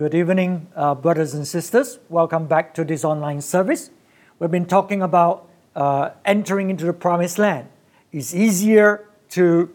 Good 0.00 0.14
evening, 0.14 0.66
uh, 0.74 0.94
brothers 0.94 1.34
and 1.34 1.46
sisters. 1.46 1.98
Welcome 2.08 2.46
back 2.46 2.72
to 2.76 2.86
this 2.86 3.04
online 3.04 3.42
service. 3.42 3.90
We've 4.38 4.50
been 4.50 4.64
talking 4.64 5.02
about 5.02 5.46
uh, 5.76 6.12
entering 6.24 6.70
into 6.70 6.86
the 6.86 6.94
promised 6.94 7.38
land. 7.38 7.68
It's 8.10 8.34
easier 8.34 9.06
to 9.32 9.68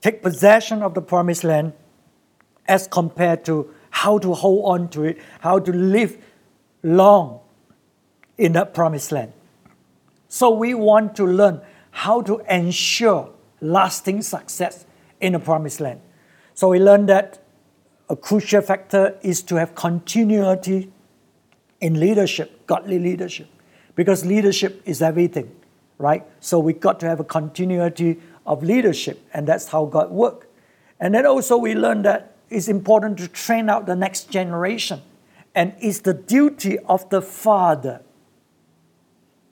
take 0.00 0.22
possession 0.22 0.82
of 0.82 0.94
the 0.94 1.00
promised 1.00 1.44
land 1.44 1.74
as 2.66 2.88
compared 2.88 3.44
to 3.44 3.72
how 3.90 4.18
to 4.18 4.34
hold 4.34 4.64
on 4.64 4.88
to 4.88 5.04
it, 5.04 5.18
how 5.38 5.60
to 5.60 5.72
live 5.72 6.18
long 6.82 7.38
in 8.38 8.54
that 8.54 8.74
promised 8.74 9.12
land. 9.12 9.32
So 10.26 10.50
we 10.50 10.74
want 10.74 11.14
to 11.14 11.24
learn 11.24 11.60
how 11.92 12.22
to 12.22 12.42
ensure 12.52 13.30
lasting 13.60 14.22
success 14.22 14.84
in 15.20 15.34
the 15.34 15.38
promised 15.38 15.78
land. 15.78 16.00
So 16.54 16.70
we 16.70 16.80
learned 16.80 17.08
that 17.08 17.39
a 18.10 18.16
crucial 18.16 18.60
factor 18.60 19.16
is 19.22 19.40
to 19.44 19.54
have 19.54 19.76
continuity 19.76 20.90
in 21.80 21.98
leadership, 21.98 22.66
godly 22.66 22.98
leadership, 22.98 23.46
because 23.94 24.26
leadership 24.26 24.82
is 24.84 25.00
everything, 25.00 25.54
right? 25.96 26.26
So 26.40 26.58
we 26.58 26.72
got 26.72 26.98
to 27.00 27.06
have 27.06 27.20
a 27.20 27.24
continuity 27.24 28.20
of 28.44 28.64
leadership, 28.64 29.24
and 29.32 29.46
that's 29.46 29.68
how 29.68 29.84
God 29.86 30.10
works. 30.10 30.48
And 30.98 31.14
then 31.14 31.24
also 31.24 31.56
we 31.56 31.74
learned 31.74 32.04
that 32.04 32.36
it's 32.50 32.66
important 32.66 33.16
to 33.18 33.28
train 33.28 33.70
out 33.70 33.86
the 33.86 33.94
next 33.94 34.28
generation, 34.28 35.02
and 35.54 35.74
it's 35.78 36.00
the 36.00 36.12
duty 36.12 36.80
of 36.80 37.08
the 37.10 37.22
father, 37.22 38.02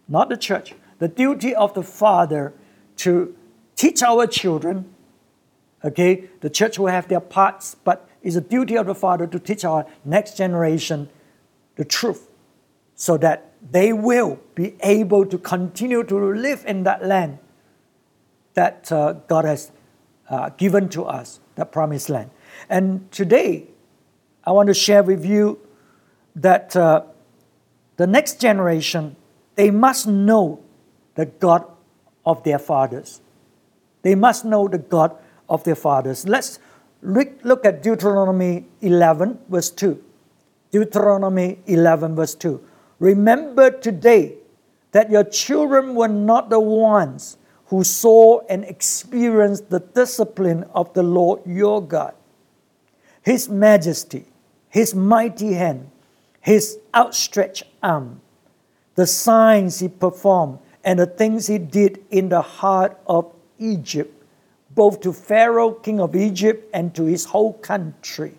not 0.09 0.29
the 0.29 0.37
church, 0.37 0.75
the 0.99 1.09
duty 1.09 1.55
of 1.55 1.75
the 1.75 1.85
father 1.85 2.53
to 2.97 3.37
teach 3.77 4.03
our 4.03 4.27
children. 4.27 4.93
Okay, 5.85 6.25
the 6.41 6.51
church 6.51 6.77
will 6.77 6.89
have 6.89 7.07
their 7.07 7.21
parts, 7.21 7.77
but 7.85 8.08
it's 8.29 8.37
a 8.37 8.43
duty 8.43 8.77
of 8.77 8.85
the 8.85 8.95
father 8.95 9.27
to 9.27 9.39
teach 9.39 9.65
our 9.65 9.87
next 10.05 10.37
generation 10.37 11.09
the 11.77 11.85
truth 11.85 12.29
so 12.95 13.17
that 13.17 13.55
they 13.73 13.91
will 13.91 14.39
be 14.55 14.77
able 14.83 15.25
to 15.25 15.39
continue 15.39 16.05
to 16.05 16.15
live 16.35 16.63
in 16.67 16.83
that 16.83 17.03
land 17.03 17.39
that 18.53 18.93
uh, 18.93 19.15
God 19.29 19.47
has 19.47 19.73
uh, 20.29 20.51
given 20.51 20.91
to 20.91 21.05
us, 21.05 21.41
that 21.55 21.73
promised 21.73 22.11
land. 22.11 22.29
And 22.69 23.11
today, 23.11 23.69
I 24.45 24.53
want 24.53 24.67
to 24.67 24.75
share 24.75 25.03
with 25.03 25.25
you 25.25 25.59
that 26.37 26.77
uh, 26.77 27.05
the 27.97 28.07
next 28.07 28.43
generation, 28.43 29.17
they 29.55 29.71
must 29.71 30.07
know 30.07 30.63
the 31.15 31.25
God 31.25 31.65
of 32.27 32.45
their 32.45 32.59
fathers. 32.59 33.23
They 34.03 34.15
must 34.15 34.45
know 34.45 34.69
the 34.69 34.77
God 34.77 35.17
of 35.49 35.65
their 35.65 35.77
fathers. 35.77 36.29
Let's 36.29 36.59
look 37.03 37.65
at 37.65 37.83
Deuteronomy 37.83 38.67
11, 38.81 39.39
verse 39.49 39.71
2. 39.71 40.03
Deuteronomy 40.71 41.59
11, 41.67 42.15
verse 42.15 42.35
2. 42.35 42.61
Remember 42.99 43.71
today 43.71 44.35
that 44.93 45.11
your 45.11 45.25
children 45.25 45.95
were 45.95 46.09
not 46.09 46.51
the 46.51 46.61
ones 46.61 47.37
who 47.67 47.85
saw 47.85 48.41
and 48.49 48.65
experienced 48.65 49.71
the 49.71 49.81
discipline 49.81 50.65
of 50.75 50.93
the 50.95 51.03
Lord 51.03 51.41
your 51.47 51.83
God. 51.83 52.15
His 53.23 53.49
majesty, 53.49 54.25
His 54.69 54.95
mighty 54.95 55.53
hand, 55.53 55.91
His 56.41 56.79
outstretched 56.95 57.65
arm, 57.83 58.21
the 58.95 59.07
signs 59.07 59.81
He 59.81 59.89
performed, 59.89 60.59
and 60.83 60.99
the 60.99 61.07
things 61.07 61.47
He 61.47 61.59
did 61.59 62.03
in 62.11 62.31
the 62.31 62.41
heart 62.41 62.99
of 63.07 63.33
Egypt, 63.59 64.18
both 64.79 65.01
to 65.01 65.13
Pharaoh, 65.13 65.73
king 65.73 65.99
of 65.99 66.15
Egypt, 66.15 66.71
and 66.73 66.95
to 66.95 67.03
his 67.03 67.25
whole 67.25 67.55
country. 67.55 68.35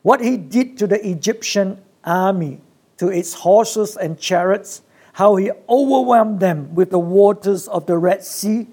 What 0.00 0.22
he 0.22 0.38
did 0.38 0.78
to 0.78 0.86
the 0.86 0.96
Egyptian 1.06 1.82
army, 2.02 2.62
to 2.96 3.08
its 3.08 3.34
horses 3.34 3.98
and 3.98 4.18
chariots, 4.18 4.80
how 5.12 5.36
he 5.36 5.50
overwhelmed 5.68 6.40
them 6.40 6.74
with 6.74 6.88
the 6.88 6.98
waters 6.98 7.68
of 7.68 7.84
the 7.84 7.98
Red 7.98 8.24
Sea 8.24 8.66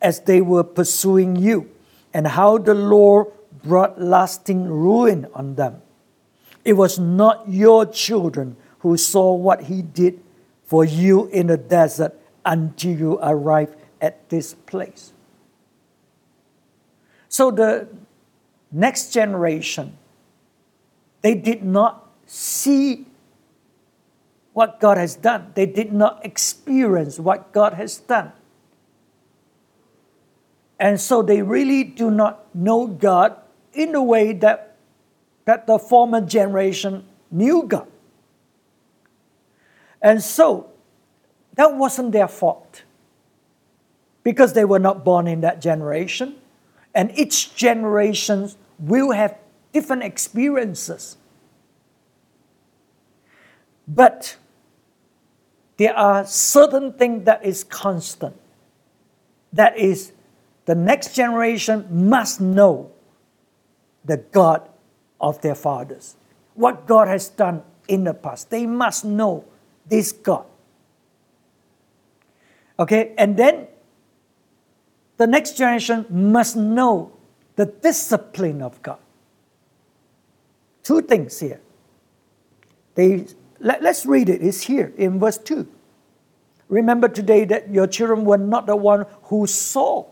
as 0.00 0.20
they 0.20 0.40
were 0.40 0.62
pursuing 0.62 1.34
you, 1.34 1.68
and 2.14 2.28
how 2.28 2.58
the 2.58 2.74
Lord 2.74 3.26
brought 3.64 4.00
lasting 4.00 4.70
ruin 4.70 5.26
on 5.34 5.56
them. 5.56 5.82
It 6.64 6.74
was 6.74 6.96
not 6.96 7.48
your 7.48 7.86
children 7.86 8.56
who 8.86 8.96
saw 8.96 9.34
what 9.34 9.62
he 9.62 9.82
did 9.82 10.22
for 10.62 10.84
you 10.84 11.26
in 11.26 11.48
the 11.48 11.56
desert 11.56 12.14
until 12.44 12.96
you 12.96 13.18
arrived 13.20 13.74
at 14.00 14.28
this 14.28 14.54
place. 14.54 15.12
So 17.36 17.50
the 17.50 17.86
next 18.72 19.12
generation, 19.12 19.98
they 21.20 21.34
did 21.34 21.62
not 21.62 22.08
see 22.24 23.04
what 24.54 24.80
God 24.80 24.96
has 24.96 25.16
done. 25.16 25.52
They 25.54 25.66
did 25.66 25.92
not 25.92 26.24
experience 26.24 27.20
what 27.20 27.52
God 27.52 27.74
has 27.74 27.98
done. 27.98 28.32
And 30.80 30.98
so 30.98 31.20
they 31.20 31.42
really 31.42 31.84
do 31.84 32.10
not 32.10 32.54
know 32.54 32.86
God 32.86 33.36
in 33.74 33.92
the 33.92 34.00
way 34.00 34.32
that, 34.32 34.78
that 35.44 35.66
the 35.66 35.78
former 35.78 36.22
generation 36.22 37.04
knew 37.30 37.64
God. 37.68 37.86
And 40.00 40.22
so 40.22 40.70
that 41.52 41.76
wasn't 41.76 42.12
their 42.12 42.28
fault 42.28 42.84
because 44.22 44.54
they 44.54 44.64
were 44.64 44.78
not 44.78 45.04
born 45.04 45.26
in 45.26 45.42
that 45.42 45.60
generation. 45.60 46.36
And 46.96 47.16
each 47.16 47.54
generation 47.54 48.50
will 48.78 49.12
have 49.12 49.36
different 49.72 50.02
experiences. 50.02 51.18
But 53.86 54.36
there 55.76 55.94
are 55.94 56.24
certain 56.24 56.94
things 56.94 57.26
that 57.26 57.44
is 57.44 57.64
constant. 57.64 58.34
That 59.52 59.76
is, 59.78 60.12
the 60.64 60.74
next 60.74 61.14
generation 61.14 61.86
must 61.90 62.40
know 62.40 62.90
the 64.02 64.16
God 64.16 64.66
of 65.20 65.42
their 65.42 65.54
fathers. 65.54 66.16
What 66.54 66.86
God 66.86 67.08
has 67.08 67.28
done 67.28 67.62
in 67.88 68.04
the 68.04 68.14
past. 68.14 68.48
They 68.48 68.64
must 68.64 69.04
know 69.04 69.44
this 69.86 70.12
God. 70.12 70.46
Okay, 72.78 73.14
and 73.18 73.36
then 73.36 73.68
the 75.16 75.26
next 75.26 75.56
generation 75.56 76.06
must 76.10 76.56
know 76.56 77.12
the 77.56 77.66
discipline 77.66 78.62
of 78.62 78.80
God. 78.82 78.98
Two 80.82 81.02
things 81.02 81.40
here. 81.40 81.60
They, 82.94 83.26
let, 83.60 83.84
us 83.84 84.06
read 84.06 84.28
it. 84.28 84.42
It's 84.42 84.62
here 84.62 84.92
in 84.96 85.18
verse 85.18 85.38
2. 85.38 85.66
Remember 86.68 87.08
today 87.08 87.44
that 87.44 87.70
your 87.70 87.86
children 87.86 88.24
were 88.24 88.38
not 88.38 88.66
the 88.66 88.76
one 88.76 89.06
who 89.24 89.46
saw. 89.46 90.06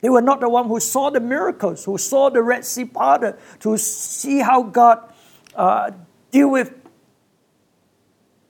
They 0.00 0.08
were 0.08 0.22
not 0.22 0.40
the 0.40 0.48
one 0.48 0.66
who 0.66 0.80
saw 0.80 1.10
the 1.10 1.20
miracles, 1.20 1.84
who 1.84 1.96
saw 1.98 2.28
the 2.28 2.42
Red 2.42 2.64
Sea 2.64 2.84
parted, 2.84 3.36
to 3.60 3.76
see 3.78 4.40
how 4.40 4.62
God 4.62 5.12
uh, 5.54 5.92
deal 6.30 6.50
with 6.50 6.74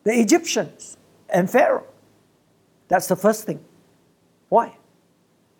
the 0.05 0.19
Egyptians 0.19 0.97
and 1.29 1.51
Pharaoh. 1.51 1.87
That's 2.89 3.07
the 3.07 3.17
first 3.17 3.45
thing. 3.45 3.63
Why? 4.49 4.77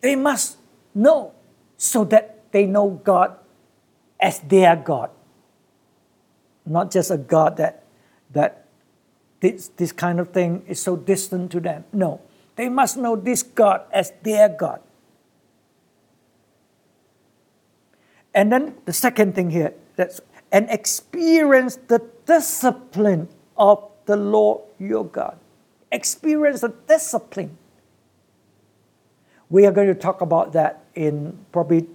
They 0.03 0.17
must 0.17 0.59
know 0.95 1.33
so 1.79 2.05
that 2.05 2.53
they 2.53 2.67
know 2.67 3.01
God 3.03 3.37
as 4.21 4.41
their 4.41 4.77
God. 4.77 5.11
Not 6.67 6.91
just 6.91 7.11
a 7.11 7.17
God 7.17 7.57
that, 7.57 7.85
that 8.33 8.67
this, 9.41 9.69
this 9.69 9.91
kind 9.91 10.21
of 10.21 10.31
thing 10.31 10.65
is 10.69 10.81
so 10.81 10.97
distant 10.97 11.51
to 11.53 11.61
them. 11.61 11.85
No, 11.93 12.21
they 12.57 12.69
must 12.69 12.97
know 12.97 13.17
this 13.17 13.43
God 13.43 13.83
as 13.93 14.13
their 14.23 14.49
God. 14.49 14.81
And 18.35 18.53
then 18.53 18.75
the 18.85 18.93
second 18.93 19.35
thing 19.35 19.51
here, 19.51 19.75
that's 19.97 20.21
and 20.53 20.69
experience 20.71 21.77
the 21.89 22.03
discipline 22.27 23.29
of 23.57 23.91
the 24.05 24.17
Lord 24.17 24.63
your 24.79 25.05
God. 25.05 25.39
Experience 25.91 26.61
the 26.61 26.75
discipline 26.87 27.57
we 29.53 29.67
are 29.67 29.71
going 29.71 29.87
to 29.87 29.95
talk 29.95 30.23
about 30.23 30.55
that 30.55 30.83
in 30.95 31.39
probably 31.53 31.87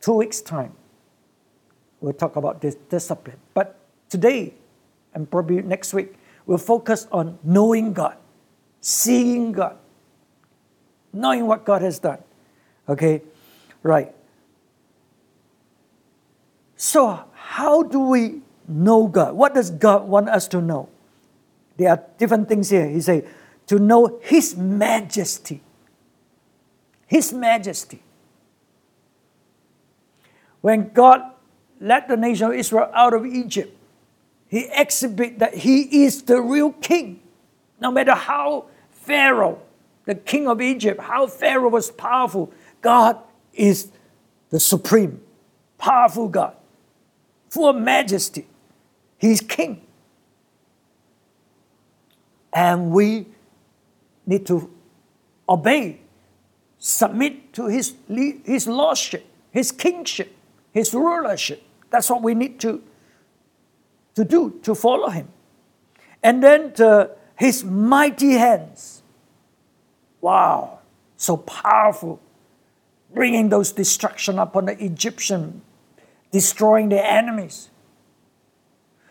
two 0.00 0.14
weeks' 0.14 0.40
time. 0.40 0.72
We'll 2.00 2.14
talk 2.14 2.36
about 2.36 2.62
this 2.62 2.74
discipline. 2.88 3.36
But 3.52 3.78
today, 4.08 4.54
and 5.12 5.30
probably 5.30 5.60
next 5.60 5.92
week, 5.92 6.14
we'll 6.46 6.56
focus 6.56 7.06
on 7.12 7.38
knowing 7.44 7.92
God, 7.92 8.16
seeing 8.80 9.52
God, 9.52 9.76
knowing 11.12 11.46
what 11.46 11.66
God 11.66 11.82
has 11.82 11.98
done. 11.98 12.24
Okay? 12.88 13.20
Right. 13.82 14.14
So, 16.76 17.26
how 17.34 17.82
do 17.82 18.00
we 18.00 18.40
know 18.66 19.06
God? 19.06 19.34
What 19.34 19.52
does 19.52 19.70
God 19.70 20.08
want 20.08 20.30
us 20.30 20.48
to 20.48 20.62
know? 20.62 20.88
There 21.76 21.90
are 21.90 22.02
different 22.16 22.48
things 22.48 22.70
here. 22.70 22.88
He 22.88 23.02
say 23.02 23.26
to 23.66 23.78
know 23.78 24.18
His 24.22 24.56
majesty. 24.56 25.60
His 27.12 27.30
majesty. 27.30 28.02
When 30.62 30.94
God 30.94 31.20
led 31.78 32.08
the 32.08 32.16
nation 32.16 32.46
of 32.46 32.54
Israel 32.54 32.90
out 32.94 33.12
of 33.12 33.26
Egypt, 33.26 33.76
he 34.48 34.66
exhibited 34.72 35.38
that 35.40 35.52
he 35.52 36.04
is 36.04 36.22
the 36.22 36.40
real 36.40 36.72
king. 36.72 37.20
No 37.78 37.90
matter 37.90 38.14
how 38.14 38.64
Pharaoh, 38.92 39.60
the 40.06 40.14
king 40.14 40.48
of 40.48 40.62
Egypt, 40.62 41.02
how 41.02 41.26
Pharaoh 41.26 41.68
was 41.68 41.90
powerful, 41.90 42.50
God 42.80 43.18
is 43.52 43.88
the 44.48 44.58
supreme, 44.58 45.20
powerful 45.76 46.28
God, 46.28 46.56
full 47.50 47.68
of 47.68 47.76
majesty. 47.76 48.46
He's 49.18 49.42
king. 49.42 49.82
And 52.54 52.90
we 52.90 53.26
need 54.24 54.46
to 54.46 54.72
obey, 55.46 56.01
submit 56.84 57.52
to 57.52 57.68
his, 57.68 57.94
his 58.08 58.66
lordship, 58.66 59.24
his 59.52 59.70
kingship, 59.70 60.34
his 60.72 60.92
rulership. 60.92 61.62
That's 61.90 62.10
what 62.10 62.22
we 62.22 62.34
need 62.34 62.58
to, 62.60 62.82
to 64.16 64.24
do, 64.24 64.58
to 64.64 64.74
follow 64.74 65.08
him. 65.08 65.28
And 66.24 66.42
then 66.42 66.72
the, 66.74 67.14
his 67.36 67.62
mighty 67.62 68.32
hands. 68.32 69.02
Wow, 70.20 70.80
so 71.16 71.36
powerful, 71.36 72.20
bringing 73.14 73.48
those 73.48 73.70
destruction 73.70 74.40
upon 74.40 74.64
the 74.64 74.84
Egyptian, 74.84 75.62
destroying 76.32 76.88
their 76.88 77.04
enemies. 77.04 77.70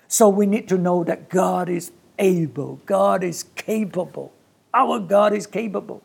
So 0.09 0.27
we 0.27 0.45
need 0.45 0.67
to 0.67 0.77
know 0.77 1.05
that 1.05 1.29
God 1.29 1.69
is 1.69 1.93
able, 2.19 2.81
God 2.85 3.23
is 3.23 3.43
capable. 3.55 4.33
Our 4.73 4.99
God 4.99 5.33
is 5.33 5.47
capable 5.47 6.01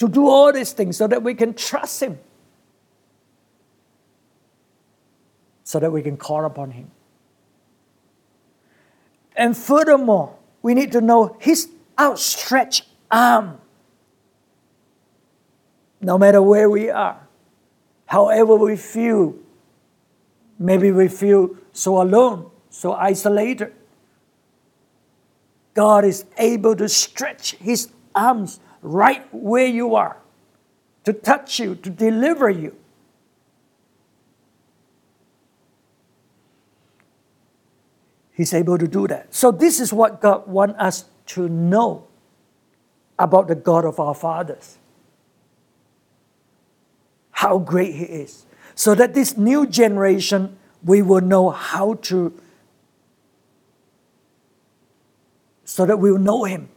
to 0.00 0.08
do 0.08 0.26
all 0.26 0.50
these 0.50 0.72
things 0.72 0.96
so 0.96 1.06
that 1.06 1.22
we 1.22 1.34
can 1.34 1.52
trust 1.52 2.02
Him, 2.02 2.18
so 5.62 5.78
that 5.78 5.92
we 5.92 6.00
can 6.00 6.16
call 6.16 6.46
upon 6.46 6.70
Him. 6.70 6.90
And 9.36 9.54
furthermore, 9.54 10.38
we 10.62 10.72
need 10.72 10.90
to 10.92 11.02
know 11.02 11.36
His 11.38 11.68
outstretched 11.98 12.86
arm. 13.10 13.60
No 16.00 16.16
matter 16.16 16.40
where 16.40 16.70
we 16.70 16.88
are, 16.88 17.20
however 18.06 18.56
we 18.56 18.76
feel, 18.76 19.34
maybe 20.58 20.90
we 20.92 21.08
feel 21.08 21.50
so 21.74 22.00
alone, 22.00 22.50
so 22.70 22.94
isolated. 22.94 23.74
God 25.74 26.06
is 26.06 26.24
able 26.38 26.74
to 26.76 26.88
stretch 26.88 27.52
His 27.56 27.92
arms 28.14 28.60
right 28.82 29.26
where 29.32 29.66
you 29.66 29.94
are, 29.94 30.16
to 31.04 31.12
touch 31.12 31.58
you, 31.58 31.74
to 31.76 31.90
deliver 31.90 32.48
you. 32.50 32.76
He's 38.32 38.54
able 38.54 38.78
to 38.78 38.88
do 38.88 39.06
that. 39.08 39.34
So, 39.34 39.50
this 39.50 39.80
is 39.80 39.92
what 39.92 40.20
God 40.20 40.46
wants 40.46 40.76
us 40.78 41.04
to 41.26 41.48
know 41.48 42.06
about 43.18 43.48
the 43.48 43.54
God 43.54 43.84
of 43.84 44.00
our 44.00 44.14
fathers. 44.14 44.78
How 47.32 47.58
great 47.58 47.94
He 47.94 48.04
is. 48.04 48.46
So 48.74 48.94
that 48.94 49.12
this 49.12 49.36
new 49.36 49.66
generation, 49.66 50.56
we 50.82 51.02
will 51.02 51.20
know 51.20 51.50
how 51.50 51.94
to, 51.94 52.32
so 55.64 55.84
that 55.84 55.98
we 55.98 56.10
will 56.10 56.18
know 56.18 56.44
Him 56.44 56.70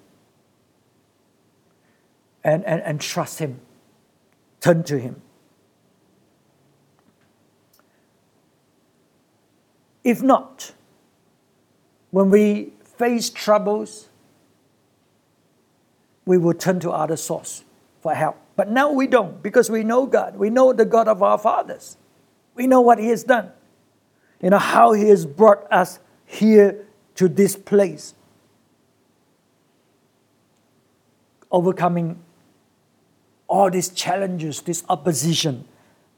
and, 2.44 2.66
and, 2.66 2.82
and 2.82 3.00
trust 3.00 3.40
Him, 3.40 3.60
turn 4.60 4.84
to 4.84 5.00
Him. 5.00 5.22
If 10.04 10.22
not, 10.22 10.74
when 12.12 12.30
we 12.30 12.74
face 12.84 13.30
troubles, 13.30 14.10
we 16.26 16.38
will 16.38 16.54
turn 16.54 16.80
to 16.82 16.92
other 16.92 17.18
source 17.18 17.64
for 18.02 18.14
help. 18.14 18.38
But 18.56 18.70
now 18.70 18.92
we 18.92 19.08
don't 19.08 19.42
because 19.42 19.70
we 19.70 19.84
know 19.84 20.06
God. 20.06 20.36
We 20.36 20.50
know 20.50 20.74
the 20.74 20.86
God 20.86 21.08
of 21.08 21.24
our 21.24 21.38
fathers. 21.38 21.98
We 22.54 22.68
know 22.68 22.82
what 22.82 23.00
He 23.00 23.08
has 23.08 23.24
done. 23.24 23.52
You 24.42 24.50
know 24.50 24.60
how 24.60 24.94
He 24.94 25.10
has 25.10 25.26
brought 25.26 25.66
us 25.72 26.00
here 26.26 26.86
to 27.16 27.28
this 27.28 27.56
place. 27.56 28.14
Overcoming 31.52 32.20
all 33.54 33.70
these 33.70 33.90
challenges, 33.90 34.62
this 34.64 34.84
opposition 34.90 35.64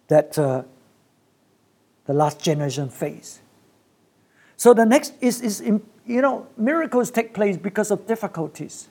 that 0.08 0.40
uh, 0.40 0.64
the 2.06 2.14
last 2.14 2.40
generation 2.40 2.88
faced. 2.88 3.42
So 4.56 4.74
the 4.74 4.86
next 4.86 5.16
is, 5.20 5.42
is, 5.42 5.60
you 5.60 6.22
know, 6.22 6.48
miracles 6.56 7.12
take 7.12 7.34
place 7.34 7.58
because 7.58 7.92
of 7.92 8.08
difficulties, 8.08 8.88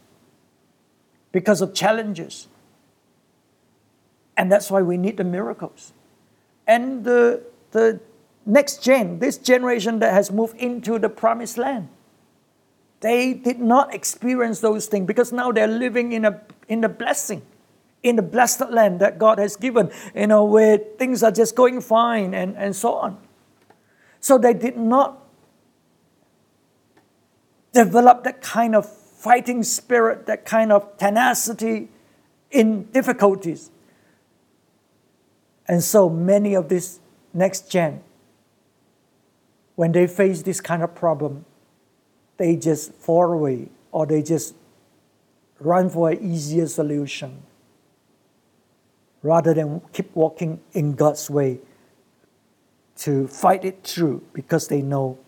because 1.32 1.62
of 1.62 1.72
challenges. 1.72 2.46
And 4.36 4.52
that's 4.52 4.70
why 4.70 4.82
we 4.82 4.98
need 4.98 5.16
the 5.16 5.24
miracles. 5.24 5.94
And 6.66 7.02
the, 7.02 7.42
the 7.70 7.98
next 8.44 8.82
gen, 8.82 9.20
this 9.20 9.38
generation 9.38 10.00
that 10.00 10.12
has 10.12 10.30
moved 10.30 10.58
into 10.58 10.98
the 10.98 11.08
promised 11.08 11.56
land, 11.56 11.88
they 13.00 13.32
did 13.32 13.58
not 13.58 13.94
experience 13.94 14.60
those 14.60 14.84
things 14.84 15.06
because 15.06 15.32
now 15.32 15.50
they're 15.50 15.66
living 15.66 16.12
in 16.12 16.26
a, 16.26 16.42
in 16.68 16.84
a 16.84 16.90
blessing 16.90 17.40
in 18.04 18.16
the 18.16 18.22
blessed 18.22 18.70
land 18.70 19.00
that 19.00 19.18
God 19.18 19.38
has 19.38 19.56
given, 19.56 19.90
you 20.14 20.26
know, 20.26 20.44
where 20.44 20.76
things 20.76 21.22
are 21.22 21.32
just 21.32 21.56
going 21.56 21.80
fine 21.80 22.34
and, 22.34 22.54
and 22.56 22.76
so 22.76 22.94
on. 22.94 23.18
So 24.20 24.38
they 24.38 24.52
did 24.52 24.76
not 24.76 25.22
develop 27.72 28.22
that 28.24 28.42
kind 28.42 28.76
of 28.76 28.86
fighting 28.86 29.62
spirit, 29.62 30.26
that 30.26 30.44
kind 30.44 30.70
of 30.70 30.96
tenacity 30.98 31.88
in 32.50 32.84
difficulties. 32.92 33.70
And 35.66 35.82
so 35.82 36.10
many 36.10 36.54
of 36.54 36.68
this 36.68 37.00
next 37.32 37.70
gen, 37.70 38.02
when 39.76 39.92
they 39.92 40.06
face 40.06 40.42
this 40.42 40.60
kind 40.60 40.82
of 40.82 40.94
problem, 40.94 41.46
they 42.36 42.56
just 42.56 42.92
fall 42.92 43.32
away 43.32 43.70
or 43.92 44.04
they 44.04 44.22
just 44.22 44.54
run 45.58 45.88
for 45.88 46.10
an 46.10 46.22
easier 46.22 46.66
solution 46.66 47.42
rather 49.24 49.54
than 49.54 49.80
keep 49.94 50.14
walking 50.14 50.60
in 50.74 50.92
God's 50.92 51.30
way 51.30 51.58
to 52.96 53.26
fight 53.26 53.64
it 53.64 53.82
through 53.82 54.22
because 54.34 54.68
they 54.68 54.82
know 54.82 55.18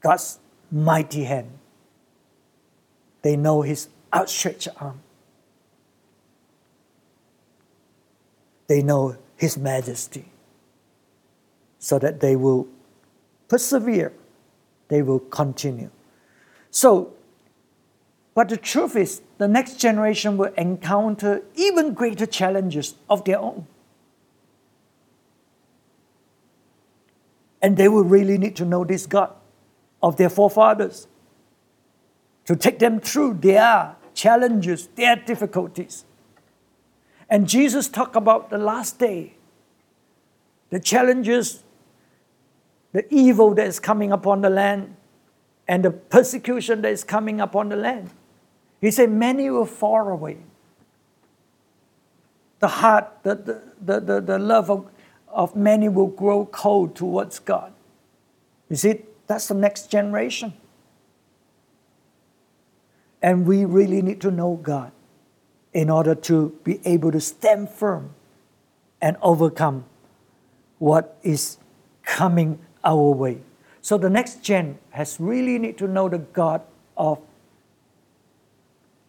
God's 0.00 0.40
mighty 0.70 1.24
hand. 1.24 1.50
They 3.22 3.36
know 3.36 3.62
His 3.62 3.88
outstretched 4.12 4.66
arm. 4.80 5.00
They 8.66 8.82
know 8.82 9.16
His 9.36 9.56
majesty. 9.56 10.26
So 11.78 12.00
that 12.00 12.18
they 12.18 12.34
will 12.34 12.66
persevere, 13.46 14.12
they 14.88 15.02
will 15.02 15.20
continue. 15.20 15.90
So, 16.72 17.12
but 18.34 18.48
the 18.48 18.56
truth 18.56 18.96
is, 18.96 19.22
the 19.38 19.48
next 19.48 19.78
generation 19.78 20.36
will 20.36 20.52
encounter 20.54 21.42
even 21.54 21.94
greater 21.94 22.26
challenges 22.26 22.94
of 23.08 23.24
their 23.24 23.38
own. 23.38 23.66
And 27.62 27.76
they 27.76 27.88
will 27.88 28.04
really 28.04 28.36
need 28.36 28.56
to 28.56 28.64
know 28.64 28.84
this 28.84 29.06
God 29.06 29.32
of 30.02 30.16
their 30.16 30.28
forefathers 30.28 31.06
to 32.44 32.56
take 32.56 32.78
them 32.78 33.00
through 33.00 33.34
their 33.34 33.96
challenges, 34.14 34.88
their 34.96 35.16
difficulties. 35.16 36.04
And 37.30 37.48
Jesus 37.48 37.88
talked 37.88 38.16
about 38.16 38.50
the 38.50 38.58
last 38.58 38.98
day, 38.98 39.34
the 40.70 40.80
challenges, 40.80 41.62
the 42.92 43.06
evil 43.12 43.54
that 43.54 43.66
is 43.66 43.78
coming 43.78 44.12
upon 44.12 44.40
the 44.40 44.50
land, 44.50 44.96
and 45.68 45.84
the 45.84 45.90
persecution 45.90 46.82
that 46.82 46.90
is 46.90 47.04
coming 47.04 47.40
upon 47.40 47.68
the 47.68 47.76
land. 47.76 48.10
He 48.80 48.90
said, 48.90 49.10
Many 49.10 49.50
will 49.50 49.66
fall 49.66 50.08
away. 50.08 50.38
The 52.60 52.68
heart, 52.68 53.18
the, 53.22 53.34
the, 53.80 54.00
the, 54.00 54.20
the 54.20 54.38
love 54.38 54.70
of, 54.70 54.90
of 55.28 55.54
many 55.54 55.88
will 55.88 56.08
grow 56.08 56.46
cold 56.46 56.96
towards 56.96 57.38
God. 57.38 57.72
You 58.68 58.76
see, 58.76 59.02
that's 59.26 59.48
the 59.48 59.54
next 59.54 59.90
generation. 59.90 60.54
And 63.22 63.46
we 63.46 63.64
really 63.64 64.02
need 64.02 64.20
to 64.22 64.30
know 64.30 64.58
God 64.62 64.92
in 65.72 65.90
order 65.90 66.14
to 66.14 66.58
be 66.64 66.80
able 66.84 67.12
to 67.12 67.20
stand 67.20 67.70
firm 67.70 68.14
and 69.00 69.16
overcome 69.22 69.84
what 70.78 71.16
is 71.22 71.58
coming 72.02 72.58
our 72.84 73.10
way. 73.12 73.38
So 73.82 73.98
the 73.98 74.10
next 74.10 74.42
gen 74.42 74.78
has 74.90 75.20
really 75.20 75.58
need 75.58 75.78
to 75.78 75.86
know 75.86 76.08
the 76.08 76.18
God 76.18 76.62
of 76.96 77.20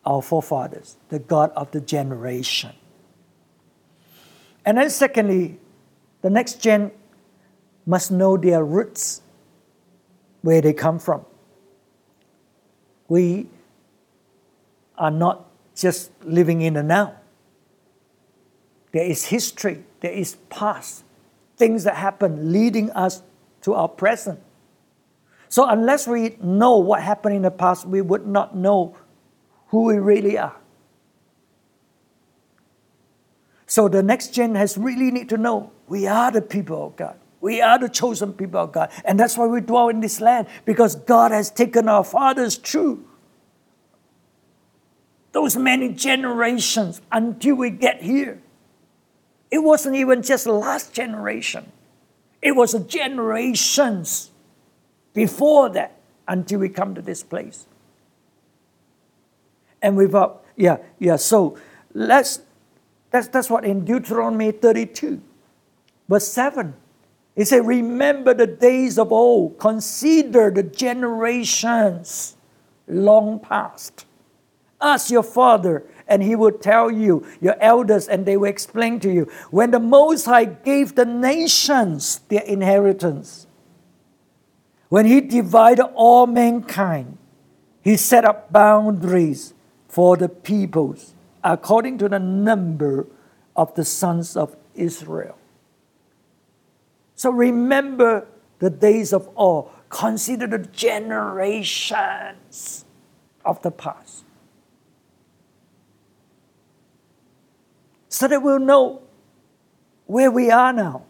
our 0.06 0.22
forefathers, 0.22 0.98
the 1.10 1.20
God 1.20 1.52
of 1.56 1.72
the 1.72 1.82
generation. 1.82 2.72
And 4.66 4.78
then, 4.78 4.90
secondly, 4.90 5.60
The 6.22 6.30
next 6.30 6.62
gen 6.62 6.92
must 7.86 8.12
know 8.12 8.38
their 8.38 8.64
roots, 8.64 9.22
where 10.42 10.62
they 10.62 10.74
come 10.74 11.00
from. 11.00 11.26
We 13.08 13.48
are 14.98 15.12
not 15.12 15.46
just 15.76 16.12
living 16.24 16.62
in 16.62 16.74
the 16.74 16.84
now. 16.84 17.16
There 18.92 19.06
is 19.06 19.26
history, 19.26 19.84
there 20.02 20.12
is 20.12 20.36
past, 20.50 21.04
things 21.58 21.84
that 21.84 21.96
happen 21.96 22.52
leading 22.52 22.92
us 22.92 23.22
to 23.62 23.74
our 23.74 23.88
present. 23.88 24.40
So, 25.48 25.68
unless 25.68 26.08
we 26.08 26.38
know 26.42 26.78
what 26.78 27.02
happened 27.02 27.36
in 27.36 27.42
the 27.42 27.52
past, 27.52 27.86
we 27.86 28.02
would 28.02 28.28
not 28.28 28.56
know 28.56 28.96
who 29.70 29.84
we 29.84 29.98
really 29.98 30.38
are. 30.38 30.56
So, 33.66 33.88
the 33.88 34.02
next 34.02 34.34
gen 34.34 34.56
has 34.56 34.78
really 34.78 35.12
need 35.12 35.30
to 35.30 35.38
know 35.38 35.72
we 35.88 36.08
are 36.08 36.32
the 36.32 36.42
people 36.42 36.88
of 36.88 36.96
God. 36.96 37.16
We 37.42 37.62
are 37.62 37.80
the 37.80 37.88
chosen 37.88 38.34
people 38.34 38.60
of 38.60 38.72
God. 38.72 38.92
And 39.06 39.20
that's 39.20 39.38
why 39.38 39.46
we 39.46 39.62
dwell 39.62 39.90
in 39.90 40.02
this 40.02 40.20
land, 40.20 40.48
because 40.66 40.96
God 40.96 41.32
has 41.32 41.50
taken 41.52 41.88
our 41.88 42.04
fathers 42.04 42.58
through 42.58 43.06
those 45.32 45.56
many 45.56 45.90
generations 45.90 47.02
until 47.12 47.56
we 47.56 47.70
get 47.70 48.02
here. 48.02 48.42
It 49.52 49.60
wasn't 49.60 49.96
even 49.96 50.22
just 50.22 50.48
last 50.48 50.94
generation, 50.94 51.72
it 52.42 52.56
was 52.56 52.74
generations 52.86 54.32
before 55.14 55.70
that 55.70 56.00
until 56.28 56.60
we 56.60 56.70
come 56.70 56.96
to 56.96 57.02
this 57.02 57.24
place. 57.24 57.66
And 59.82 59.96
without, 59.96 60.44
yeah, 60.56 60.78
yeah, 61.00 61.16
so 61.16 61.58
let's, 61.94 62.42
that's, 63.12 63.28
that's 63.28 63.50
what 63.50 63.66
in 63.66 63.86
Deuteronomy 63.86 64.52
32, 64.52 65.22
verse 66.08 66.28
7. 66.28 66.74
He 67.36 67.46
said, 67.46 67.66
Remember 67.66 68.34
the 68.34 68.48
days 68.48 69.00
of 69.00 69.12
old, 69.12 69.60
consider 69.60 70.52
the 70.52 70.64
generations 70.64 72.36
long 72.88 73.40
past. 73.40 74.06
Ask 74.82 75.10
your 75.10 75.24
father, 75.24 75.84
and 76.08 76.24
he 76.24 76.36
will 76.36 76.52
tell 76.52 76.90
you, 76.90 77.26
your 77.40 77.56
elders, 77.62 78.08
and 78.08 78.26
they 78.26 78.38
will 78.38 78.50
explain 78.50 79.00
to 79.02 79.12
you. 79.12 79.30
When 79.52 79.72
the 79.72 79.80
Most 79.80 80.26
High 80.26 80.46
gave 80.46 80.96
the 80.96 81.06
nations 81.06 82.20
their 82.30 82.42
inheritance, 82.42 83.48
when 84.90 85.06
he 85.06 85.22
divided 85.22 85.86
all 85.94 86.28
mankind, 86.28 87.18
he 87.82 87.96
set 87.96 88.26
up 88.26 88.52
boundaries 88.52 89.54
for 89.90 90.16
the 90.16 90.30
peoples 90.30 91.14
according 91.44 91.98
to 91.98 92.08
the 92.08 92.20
number 92.20 93.08
of 93.56 93.74
the 93.76 93.84
sons 93.84 94.38
of 94.38 94.56
Israel. 94.76 95.36
So 97.16 97.32
remember 97.32 98.28
the 98.60 98.70
days 98.70 99.12
of 99.12 99.28
old. 99.36 99.72
Consider 99.90 100.48
the 100.48 100.60
generations 100.60 102.06
of 103.44 103.62
the 103.64 103.72
past. 103.72 104.24
So 108.10 108.28
that 108.28 108.42
we'll 108.44 108.60
know 108.60 109.02
where 110.06 110.30
we 110.30 110.52
are 110.52 110.72
now. 110.72 111.06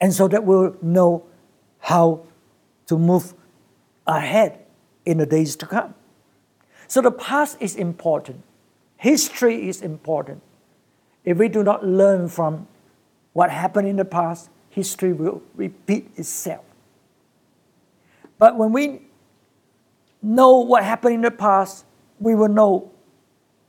And 0.00 0.12
so 0.12 0.28
that 0.28 0.44
we'll 0.44 0.76
know 0.82 1.24
how 1.78 2.26
to 2.86 2.98
move 2.98 3.34
ahead 4.06 4.58
in 5.06 5.18
the 5.18 5.26
days 5.26 5.56
to 5.56 5.66
come. 5.66 5.94
So 6.92 7.00
the 7.00 7.10
past 7.10 7.56
is 7.58 7.74
important. 7.74 8.42
History 8.98 9.66
is 9.66 9.80
important. 9.80 10.42
If 11.24 11.38
we 11.38 11.48
do 11.48 11.62
not 11.62 11.86
learn 11.86 12.28
from 12.28 12.68
what 13.32 13.48
happened 13.48 13.88
in 13.88 13.96
the 13.96 14.04
past, 14.04 14.50
history 14.68 15.14
will 15.14 15.40
repeat 15.54 16.10
itself. 16.18 16.66
But 18.36 18.58
when 18.58 18.72
we 18.72 19.06
know 20.20 20.58
what 20.58 20.84
happened 20.84 21.14
in 21.14 21.20
the 21.22 21.30
past, 21.30 21.86
we 22.20 22.34
will 22.34 22.48
know 22.48 22.90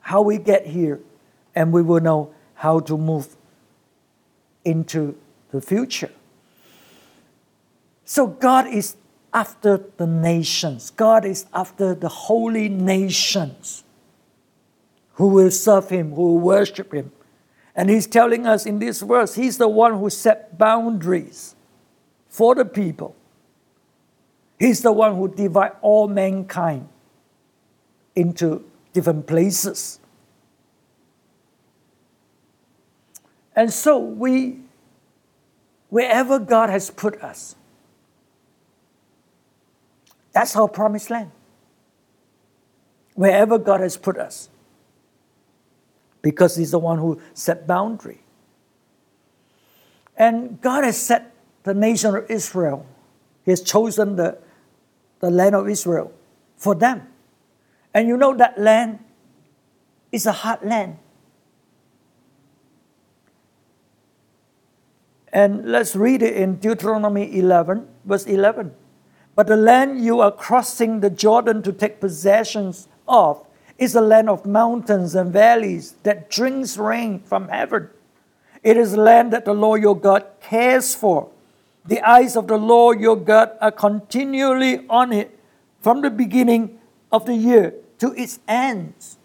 how 0.02 0.22
we 0.22 0.38
get 0.38 0.68
here 0.68 1.00
and 1.56 1.72
we 1.72 1.82
will 1.82 2.02
know 2.02 2.34
how 2.56 2.82
to 2.82 2.98
move 2.98 3.38
into 4.66 5.18
the 5.52 5.62
future. 5.62 6.12
So 8.04 8.28
God 8.28 8.68
is 8.68 8.98
after 9.34 9.84
the 9.98 10.06
nations. 10.08 10.92
God 10.92 11.26
is 11.26 11.46
after 11.54 11.96
the 11.96 12.10
holy 12.10 12.70
nations 12.70 13.84
who 15.14 15.28
will 15.28 15.52
serve 15.52 15.90
Him, 15.90 16.12
who 16.12 16.22
will 16.22 16.40
worship 16.40 16.94
Him. 16.94 17.12
And 17.76 17.90
He's 17.90 18.08
telling 18.08 18.46
us 18.46 18.66
in 18.66 18.80
this 18.80 19.02
verse, 19.02 19.36
He's 19.36 19.58
the 19.58 19.68
one 19.68 19.98
who 19.98 20.10
set 20.10 20.58
boundaries 20.58 21.56
for 22.28 22.56
the 22.56 22.66
people. 22.66 23.16
He's 24.60 24.82
the 24.82 24.92
one 24.92 25.16
who 25.16 25.28
divide 25.28 25.74
all 25.82 26.08
mankind 26.08 26.88
into 28.16 28.64
different 28.94 29.28
places. 29.28 30.00
And 33.56 33.72
so 33.72 33.98
we, 33.98 34.60
wherever 35.90 36.40
God 36.40 36.70
has 36.70 36.90
put 36.90 37.22
us, 37.22 37.56
that's 40.34 40.56
our 40.56 40.68
promised 40.68 41.10
land. 41.10 41.32
Wherever 43.14 43.60
God 43.60 43.82
has 43.82 43.96
put 43.96 44.18
us. 44.18 44.50
Because 46.22 46.56
He's 46.56 46.72
the 46.72 46.80
one 46.80 46.98
who 46.98 47.22
set 47.34 47.68
boundary. 47.68 48.24
And 50.18 50.60
God 50.62 50.84
has 50.84 50.98
set 50.98 51.34
the 51.64 51.74
nation 51.74 52.16
of 52.16 52.30
Israel. 52.30 52.86
He 53.46 53.52
has 53.52 53.62
chosen 53.62 54.16
the, 54.16 54.40
the 55.20 55.30
land 55.30 55.56
of 55.56 55.70
Israel 55.70 56.12
for 56.58 56.76
them. 56.76 57.08
And 57.94 58.08
you 58.08 58.18
know 58.18 58.36
that 58.36 58.60
land 58.60 59.00
is 60.12 60.26
a 60.26 60.32
hard 60.32 60.64
land. 60.64 60.98
And 65.32 65.66
let's 65.66 65.96
read 65.96 66.22
it 66.22 66.36
in 66.36 66.58
Deuteronomy 66.58 67.38
11, 67.38 67.88
verse 68.06 68.26
11. 68.26 68.74
But 69.36 69.48
the 69.48 69.58
land 69.58 70.04
you 70.04 70.20
are 70.22 70.32
crossing 70.32 71.00
the 71.00 71.10
Jordan 71.10 71.64
to 71.64 71.74
take 71.74 72.00
possessions 72.00 72.88
of 73.08 73.46
is 73.78 73.96
a 73.96 74.02
land 74.02 74.30
of 74.30 74.46
mountains 74.46 75.16
and 75.16 75.34
valleys 75.34 75.96
that 76.04 76.30
drinks 76.30 76.78
rain 76.78 77.20
from 77.20 77.50
heaven. 77.50 77.90
It 78.62 78.78
is 78.78 78.96
land 78.96 79.34
that 79.34 79.46
the 79.46 79.54
Lord 79.54 79.82
your 79.82 79.98
God 79.98 80.26
cares 80.42 80.96
for. 80.96 81.30
The 81.86 82.02
eyes 82.02 82.38
of 82.38 82.48
the 82.48 82.58
Lord 82.58 83.02
your 83.02 83.18
God 83.18 83.52
are 83.60 83.72
continually 83.72 84.88
on 84.88 85.12
it 85.12 85.38
from 85.82 86.02
the 86.02 86.10
beginning 86.10 86.80
of 87.12 87.26
the 87.26 87.36
year 87.36 87.74
to 88.00 88.14
its 88.14 88.40
ends. 88.48 89.18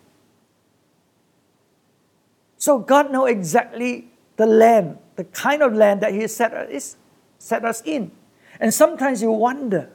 So 2.57 2.79
God 2.79 3.13
knows 3.13 3.31
exactly 3.31 4.09
the 4.37 4.47
land, 4.47 4.99
the 5.15 5.25
kind 5.25 5.63
of 5.63 5.75
land 5.75 6.01
that 6.01 6.13
He 6.13 6.27
set 6.27 6.53
us, 6.53 6.97
set 7.39 7.65
us 7.65 7.83
in. 7.85 8.11
And 8.59 8.75
sometimes 8.75 9.23
you 9.23 9.31
wonder, 9.31 9.91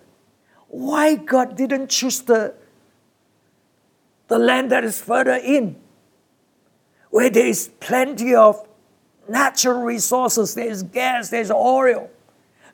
why 0.74 1.14
God 1.14 1.56
didn't 1.56 1.90
choose 1.90 2.22
the, 2.22 2.56
the 4.28 4.40
land 4.40 4.72
that 4.72 4.84
is 4.84 5.00
further 5.00 5.36
in, 5.36 5.76
where 7.12 7.30
there 7.30 7.46
is 7.46 7.70
plenty 7.80 8.34
of 8.34 8.68
natural 9.30 9.84
resources, 9.84 10.56
there 10.56 10.68
is 10.68 10.82
gas, 10.82 11.30
there 11.30 11.42
is 11.42 11.52
oil, 11.52 12.10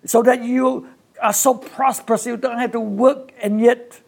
so 0.06 0.24
that 0.24 0.42
you 0.42 0.88
are 1.22 1.34
so 1.34 1.54
prosperous 1.54 2.26
you 2.26 2.38
don't 2.38 2.58
have 2.58 2.72
to 2.72 2.80
work 2.80 3.34
and 3.42 3.60
yet 3.60 4.00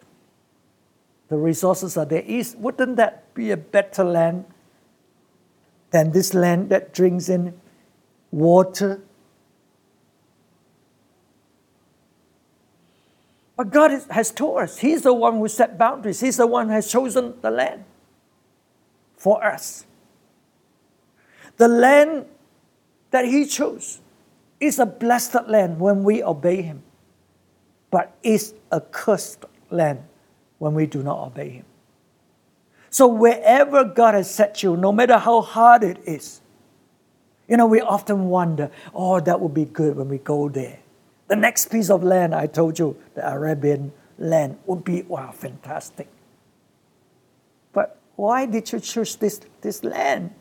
the 1.28 1.36
resources 1.36 1.98
are 1.98 2.06
there. 2.06 2.22
Is, 2.22 2.56
wouldn't 2.56 2.96
that 2.96 3.34
be 3.34 3.50
a 3.50 3.58
better 3.58 4.04
land 4.04 4.46
than 5.90 6.12
this 6.12 6.32
land 6.32 6.70
that 6.70 6.94
drinks 6.94 7.28
in 7.28 7.52
water 8.30 9.02
But 13.56 13.70
God 13.70 13.90
has 14.10 14.30
told 14.30 14.60
us 14.60 14.78
He's 14.78 15.02
the 15.02 15.12
one 15.12 15.38
who 15.38 15.48
set 15.48 15.78
boundaries, 15.78 16.20
He's 16.20 16.36
the 16.36 16.46
one 16.46 16.68
who 16.68 16.74
has 16.74 16.90
chosen 16.90 17.34
the 17.40 17.50
land 17.50 17.84
for 19.16 19.44
us. 19.44 19.86
The 21.56 21.68
land 21.68 22.26
that 23.10 23.24
He 23.24 23.46
chose 23.46 24.00
is 24.58 24.78
a 24.78 24.86
blessed 24.86 25.48
land 25.48 25.78
when 25.78 26.02
we 26.02 26.22
obey 26.22 26.62
Him, 26.62 26.82
but 27.90 28.16
is 28.22 28.54
a 28.70 28.80
cursed 28.80 29.44
land 29.70 30.00
when 30.58 30.74
we 30.74 30.86
do 30.86 31.02
not 31.02 31.26
obey 31.26 31.50
Him. 31.50 31.64
So, 32.88 33.06
wherever 33.06 33.84
God 33.84 34.14
has 34.14 34.32
set 34.32 34.62
you, 34.62 34.76
no 34.76 34.92
matter 34.92 35.18
how 35.18 35.40
hard 35.40 35.82
it 35.82 35.98
is, 36.04 36.40
you 37.48 37.56
know, 37.56 37.66
we 37.66 37.80
often 37.80 38.28
wonder, 38.28 38.70
oh, 38.94 39.20
that 39.20 39.40
would 39.40 39.54
be 39.54 39.64
good 39.64 39.96
when 39.96 40.08
we 40.08 40.18
go 40.18 40.48
there. 40.48 40.81
The 41.32 41.36
next 41.36 41.70
piece 41.70 41.88
of 41.88 42.04
land, 42.04 42.34
I 42.34 42.46
told 42.46 42.78
you, 42.78 42.94
the 43.14 43.26
Arabian 43.26 43.90
land, 44.18 44.58
would 44.66 44.84
be 44.84 45.00
wow, 45.00 45.30
fantastic. 45.30 46.06
But 47.72 47.98
why 48.16 48.44
did 48.44 48.70
you 48.70 48.80
choose 48.80 49.16
this, 49.16 49.40
this 49.62 49.82
land? 49.82 50.34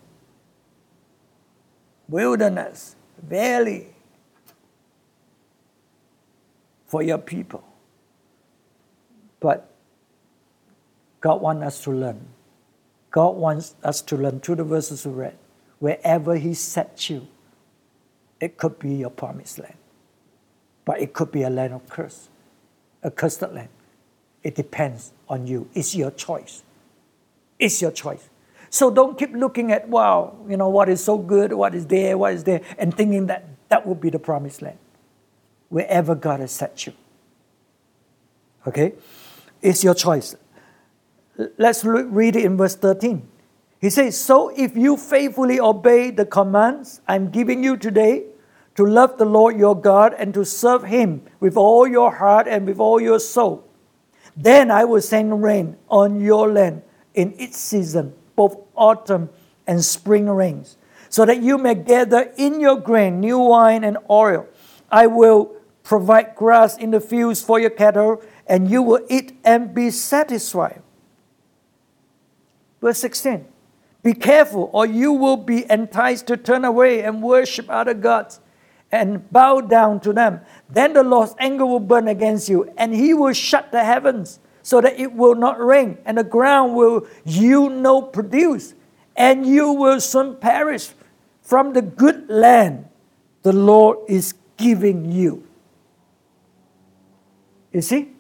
Wilderness, 2.10 2.98
valley 3.24 3.96
for 6.88 7.02
your 7.02 7.20
people. 7.20 7.64
But 9.40 9.74
God 11.22 11.42
wants 11.42 11.66
us 11.68 11.84
to 11.86 11.92
learn. 11.92 12.20
God 13.12 13.38
wants 13.38 13.76
us 13.82 14.02
to 14.02 14.18
learn 14.18 14.42
through 14.42 14.56
the 14.56 14.66
verses 14.66 15.08
we 15.08 15.14
read. 15.14 15.38
Wherever 15.80 16.36
He 16.36 16.54
sets 16.54 17.10
you, 17.10 17.30
it 18.42 18.58
could 18.58 18.78
be 18.78 18.96
your 18.96 19.10
promised 19.10 19.58
land. 19.58 19.76
But 20.86 21.00
it 21.00 21.14
could 21.14 21.32
be 21.32 21.44
a 21.44 21.50
land 21.50 21.74
of 21.74 21.88
curse, 21.90 22.30
a 23.04 23.12
cursed 23.12 23.42
land. 23.42 23.70
It 24.44 24.56
depends 24.56 25.14
on 25.30 25.46
you. 25.46 25.70
It's 25.74 25.96
your 25.96 26.12
choice. 26.12 26.64
It's 27.60 27.82
your 27.82 27.92
choice. 27.92 28.30
So 28.70 28.90
don't 28.90 29.18
keep 29.18 29.34
looking 29.34 29.72
at, 29.72 29.88
wow, 29.90 30.36
you 30.48 30.58
know, 30.58 30.70
what 30.70 30.90
is 30.90 31.04
so 31.04 31.18
good, 31.18 31.54
what 31.54 31.76
is 31.76 31.86
there, 31.86 32.18
what 32.18 32.34
is 32.34 32.44
there, 32.44 32.62
and 32.78 32.96
thinking 32.96 33.28
that 33.28 33.46
that 33.70 33.86
will 33.86 33.96
be 33.96 34.10
the 34.10 34.20
promised 34.20 34.62
land. 34.62 34.78
Wherever 35.70 36.16
God 36.16 36.40
has 36.40 36.52
set 36.52 36.86
you. 36.86 36.94
Okay? 38.68 38.94
It's 39.62 39.84
your 39.84 39.94
choice. 39.94 40.36
Let's 41.58 41.84
read 41.84 42.36
it 42.36 42.46
in 42.46 42.58
verse 42.58 42.76
13. 42.76 43.28
He 43.80 43.90
says, 43.90 44.18
So 44.18 44.50
if 44.50 44.76
you 44.78 44.96
faithfully 44.98 45.60
obey 45.60 46.12
the 46.12 46.26
commands 46.26 47.02
I'm 47.08 47.30
giving 47.30 47.64
you 47.64 47.78
today, 47.78 48.26
to 48.76 48.86
love 48.86 49.18
the 49.18 49.26
Lord 49.26 49.58
your 49.58 49.80
God 49.80 50.14
and 50.18 50.34
to 50.34 50.46
serve 50.46 50.84
Him 50.84 51.24
with 51.40 51.58
all 51.58 51.88
your 51.88 52.12
heart 52.16 52.48
and 52.48 52.66
with 52.66 52.80
all 52.80 53.02
your 53.02 53.20
soul, 53.20 53.68
then 54.36 54.72
I 54.72 54.86
will 54.86 55.02
send 55.02 55.44
rain 55.44 55.78
on 55.90 56.22
your 56.22 56.52
land 56.52 56.84
in 57.14 57.34
its 57.38 57.58
season, 57.58 58.14
both 58.36 58.58
autumn 58.76 59.30
and 59.68 59.84
spring 59.84 60.30
rains, 60.30 60.78
so 61.10 61.26
that 61.26 61.42
you 61.42 61.58
may 61.58 61.76
gather 61.76 62.32
in 62.38 62.60
your 62.60 62.78
grain 62.78 63.20
new 63.20 63.40
wine 63.40 63.84
and 63.84 63.98
oil. 64.10 64.48
I 64.90 65.08
will 65.08 65.54
provide 65.84 66.36
grass 66.36 66.78
in 66.78 66.92
the 66.92 67.02
fields 67.02 67.42
for 67.42 67.60
your 67.60 67.70
cattle, 67.70 68.22
and 68.48 68.70
you 68.70 68.82
will 68.82 69.06
eat 69.10 69.38
and 69.44 69.74
be 69.74 69.90
satisfied. 69.90 70.82
Verse 72.80 73.00
16 73.00 73.46
Be 74.02 74.14
careful, 74.14 74.70
or 74.72 74.86
you 74.86 75.12
will 75.12 75.38
be 75.38 75.70
enticed 75.70 76.28
to 76.28 76.38
turn 76.38 76.64
away 76.64 77.04
and 77.04 77.22
worship 77.22 77.66
other 77.70 77.94
gods 77.94 78.40
and 78.92 79.30
bow 79.32 79.62
down 79.62 80.00
to 80.02 80.14
them. 80.14 80.42
Then 80.70 80.94
the 80.94 81.04
Lord's 81.04 81.36
anger 81.40 81.66
will 81.66 81.80
burn 81.80 82.08
against 82.08 82.50
you, 82.50 82.72
and 82.78 82.94
he 82.94 83.14
will 83.14 83.34
shut 83.34 83.72
the 83.72 83.84
heavens 83.84 84.40
so 84.64 84.82
that 84.82 85.00
it 85.00 85.14
will 85.14 85.36
not 85.36 85.60
rain, 85.60 85.98
and 86.06 86.18
the 86.18 86.24
ground 86.24 86.76
will 86.76 87.08
yield 87.26 87.72
no 87.72 88.02
produce, 88.02 88.74
and 89.16 89.46
you 89.46 89.72
will 89.72 90.00
soon 90.00 90.36
perish 90.36 90.92
from 91.42 91.74
the 91.74 91.82
good 91.82 92.30
land 92.30 92.86
the 93.44 93.54
Lord 93.54 93.98
is 94.08 94.34
giving 94.58 95.12
you. 95.12 95.48
You 97.74 97.82
see, 97.82 98.12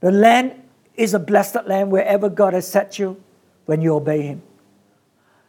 the 0.00 0.10
land 0.10 0.62
is 0.94 1.14
a 1.14 1.18
blessed 1.18 1.66
land 1.66 1.90
wherever 1.90 2.28
God 2.28 2.54
has 2.54 2.66
set 2.66 2.98
you 2.98 3.22
when 3.66 3.80
you 3.80 3.94
obey 3.94 4.22
Him. 4.22 4.42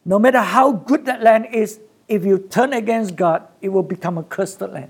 No 0.05 0.19
matter 0.19 0.41
how 0.41 0.71
good 0.71 1.05
that 1.05 1.23
land 1.23 1.47
is, 1.51 1.79
if 2.09 2.25
you 2.25 2.39
turn 2.39 2.73
against 2.73 3.15
God, 3.15 3.47
it 3.61 3.69
will 3.69 3.83
become 3.83 4.17
a 4.17 4.23
cursed 4.23 4.59
land. 4.59 4.89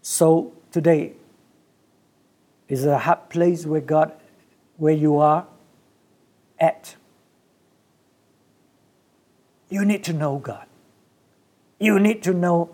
So 0.00 0.52
today 0.70 1.14
is 2.68 2.86
a 2.86 2.96
hard 2.96 3.28
place 3.28 3.66
where 3.66 3.80
God, 3.80 4.12
where 4.76 4.94
you 4.94 5.18
are 5.18 5.46
at. 6.60 6.94
You 9.68 9.84
need 9.84 10.04
to 10.04 10.12
know 10.12 10.38
God. 10.38 10.66
You 11.80 11.98
need 11.98 12.22
to 12.22 12.32
know 12.32 12.70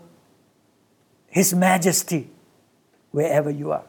His 1.27 1.55
majesty 1.55 2.29
wherever 3.09 3.49
you 3.49 3.71
are 3.71 3.85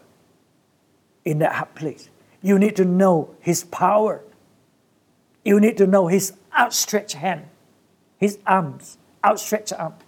in 1.25 1.39
that 1.41 1.53
hard 1.53 1.75
place. 1.75 2.09
You 2.41 2.59
need 2.59 2.77
to 2.77 2.87
know 2.87 3.35
His 3.41 3.65
power. 3.65 4.23
You 5.45 5.61
need 5.61 5.77
to 5.79 5.87
know 5.87 6.07
His 6.07 6.33
outstretched 6.57 7.15
hand, 7.15 7.47
His 8.17 8.39
arms, 8.47 8.99
outstretched 9.25 9.73
arms. 9.73 10.03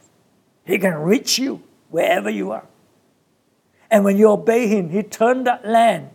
He 0.64 0.78
can 0.78 0.94
reach 0.94 1.38
you 1.38 1.62
wherever 1.90 2.30
you 2.30 2.52
are. 2.52 2.66
And 3.90 4.04
when 4.04 4.16
you 4.16 4.30
obey 4.30 4.66
Him, 4.66 4.90
He 4.90 5.02
turned 5.02 5.46
that 5.46 5.66
land 5.66 6.10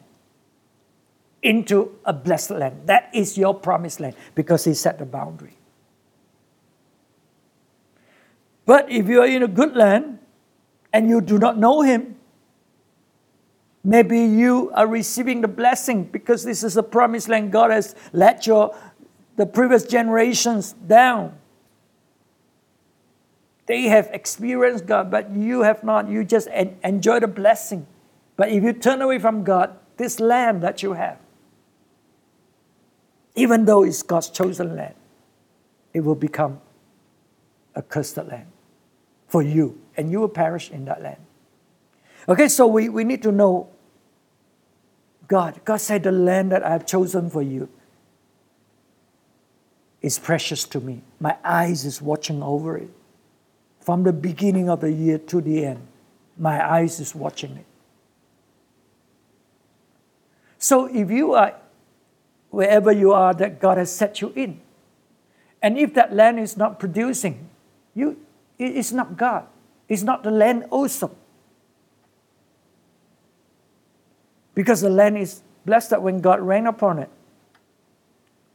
into 1.42 1.98
a 2.06 2.14
blessed 2.14 2.52
land. 2.52 2.82
That 2.86 3.10
is 3.14 3.38
your 3.38 3.54
promised 3.54 4.00
land 4.00 4.16
because 4.36 4.66
He 4.66 4.74
set 4.74 5.00
the 5.00 5.06
boundary. 5.06 5.56
But 8.66 8.92
if 8.92 9.08
you 9.08 9.22
are 9.22 9.28
in 9.28 9.44
a 9.44 9.48
good 9.48 9.76
land 9.76 10.20
and 10.94 11.10
you 11.10 11.22
do 11.22 11.40
not 11.40 11.58
know 11.58 11.82
Him, 11.82 12.16
maybe 13.84 14.20
you 14.20 14.72
are 14.76 14.86
receiving 14.86 15.42
the 15.42 15.48
blessing 15.48 16.04
because 16.04 16.44
this 16.44 16.64
is 16.64 16.78
a 16.78 16.84
promised 16.84 17.30
land. 17.30 17.52
God 17.52 17.72
has 17.72 17.96
let 18.14 18.46
your 18.46 18.76
the 19.40 19.46
previous 19.46 19.86
generations 19.86 20.74
down. 20.74 21.34
They 23.68 23.84
have 23.84 24.10
experienced 24.12 24.86
God, 24.86 25.10
but 25.10 25.32
you 25.32 25.62
have 25.62 25.82
not. 25.82 26.10
You 26.10 26.26
just 26.26 26.50
en- 26.52 26.78
enjoy 26.84 27.22
the 27.22 27.30
blessing. 27.30 27.88
But 28.36 28.50
if 28.50 28.62
you 28.62 28.74
turn 28.74 29.02
away 29.02 29.18
from 29.18 29.46
God, 29.46 29.78
this 29.96 30.20
land 30.20 30.62
that 30.64 30.84
you 30.84 30.92
have, 30.92 31.20
even 33.34 33.64
though 33.64 33.86
it's 33.86 34.04
God's 34.04 34.30
chosen 34.30 34.76
land, 34.76 34.96
it 35.94 36.02
will 36.02 36.16
become 36.16 36.60
a 37.76 37.82
cursed 37.82 38.18
land 38.18 38.48
for 39.26 39.42
you, 39.42 39.80
and 39.96 40.12
you 40.12 40.20
will 40.20 40.28
perish 40.28 40.70
in 40.70 40.84
that 40.84 41.02
land. 41.02 41.22
Okay, 42.28 42.50
so 42.50 42.68
we, 42.68 42.90
we 42.90 43.06
need 43.06 43.24
to 43.24 43.32
know 43.32 43.70
God. 45.30 45.62
God 45.64 45.78
said, 45.78 46.04
The 46.04 46.12
land 46.12 46.52
that 46.52 46.62
I 46.62 46.72
have 46.72 46.86
chosen 46.86 47.30
for 47.30 47.42
you 47.42 47.70
is 50.02 50.18
precious 50.18 50.64
to 50.66 50.80
me. 50.80 51.02
My 51.20 51.36
eyes 51.44 51.86
is 51.86 52.02
watching 52.02 52.42
over 52.42 52.78
it. 52.78 52.90
From 53.82 54.04
the 54.04 54.14
beginning 54.14 54.70
of 54.70 54.82
the 54.82 54.92
year 54.92 55.18
to 55.18 55.42
the 55.42 55.66
end, 55.66 55.86
my 56.38 56.66
eyes 56.66 57.00
is 57.00 57.14
watching 57.14 57.58
it. 57.58 57.66
So 60.58 60.86
if 60.86 61.10
you 61.10 61.34
are 61.34 61.56
wherever 62.50 62.92
you 62.92 63.14
are 63.14 63.34
that 63.34 63.60
God 63.60 63.78
has 63.78 63.92
set 63.92 64.22
you 64.22 64.32
in, 64.36 64.62
and 65.62 65.78
if 65.78 65.94
that 65.94 66.14
land 66.14 66.40
is 66.40 66.56
not 66.56 66.80
producing, 66.80 67.50
you 67.94 68.18
it's 68.58 68.92
not 68.92 69.16
God. 69.16 69.48
It's 69.88 70.04
not 70.04 70.24
the 70.24 70.32
land 70.32 70.66
also. 70.70 71.16
Because 74.54 74.82
the 74.82 74.90
land 74.90 75.18
is 75.18 75.42
blessed 75.66 75.92
that 75.92 76.02
when 76.02 76.20
God 76.20 76.42
rain 76.42 76.68
upon 76.68 77.00
it. 77.00 77.10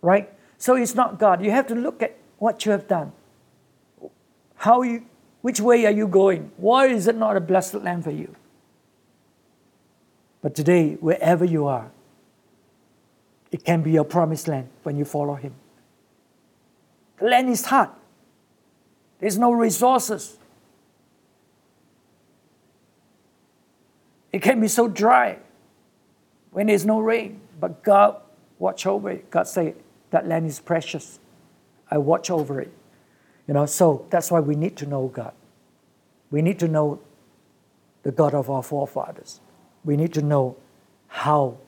Right? 0.03 0.31
So 0.65 0.77
it's 0.77 0.95
not 0.95 1.19
God. 1.19 1.45
You 1.45 1.51
have 1.51 1.67
to 1.67 1.75
look 1.75 2.03
at 2.03 2.17
what 2.39 2.65
you 2.65 2.73
have 2.73 2.89
done. 2.89 3.13
How 4.55 4.81
you, 4.81 5.05
which 5.43 5.61
way 5.61 5.85
are 5.85 5.91
you 5.91 6.09
going? 6.09 6.53
Why 6.57 6.87
is 6.87 7.07
it 7.07 7.17
not 7.17 7.37
a 7.37 7.41
blessed 7.41 7.75
land 7.75 8.03
for 8.05 8.11
you? 8.11 8.35
But 10.41 10.55
today, 10.55 10.95
wherever 10.95 11.45
you 11.45 11.67
are, 11.67 11.91
it 13.53 13.63
can 13.63 13.83
be 13.83 13.91
your 13.91 14.05
promised 14.05 14.49
land 14.49 14.71
when 14.85 14.97
you 14.97 15.05
follow 15.05 15.35
Him. 15.35 15.53
The 17.19 17.27
land 17.27 17.51
is 17.51 17.67
hard. 17.67 17.91
There's 19.19 19.37
no 19.37 19.53
resources. 19.53 20.39
It 24.33 24.41
can 24.41 24.63
be 24.63 24.69
so 24.69 24.89
dry 24.89 25.41
when 26.53 26.69
there's 26.69 26.87
no 26.87 27.01
rain. 27.01 27.43
But 27.61 27.83
God 27.83 28.17
watch 28.59 28.87
over 28.87 29.11
it. 29.11 29.31
God 29.31 29.47
say, 29.47 29.75
that 30.15 30.29
land 30.29 30.47
is 30.47 30.61
precious. 30.61 31.19
I 31.91 31.99
watch 31.99 32.31
over 32.31 32.61
it. 32.61 32.73
You 33.49 33.55
know, 33.55 33.67
so 33.67 34.07
that's 34.11 34.31
why 34.31 34.39
we 34.39 34.55
need 34.55 34.77
to 34.77 34.87
know 34.87 35.09
God. 35.09 35.33
We 36.31 36.41
need 36.41 36.61
to 36.61 36.69
know 36.69 37.01
the 38.05 38.13
God 38.13 38.33
of 38.33 38.49
our 38.49 38.63
forefathers. 38.63 39.41
We 39.85 39.97
need 39.97 40.15
to 40.15 40.23
know 40.23 40.57
how 41.09 41.59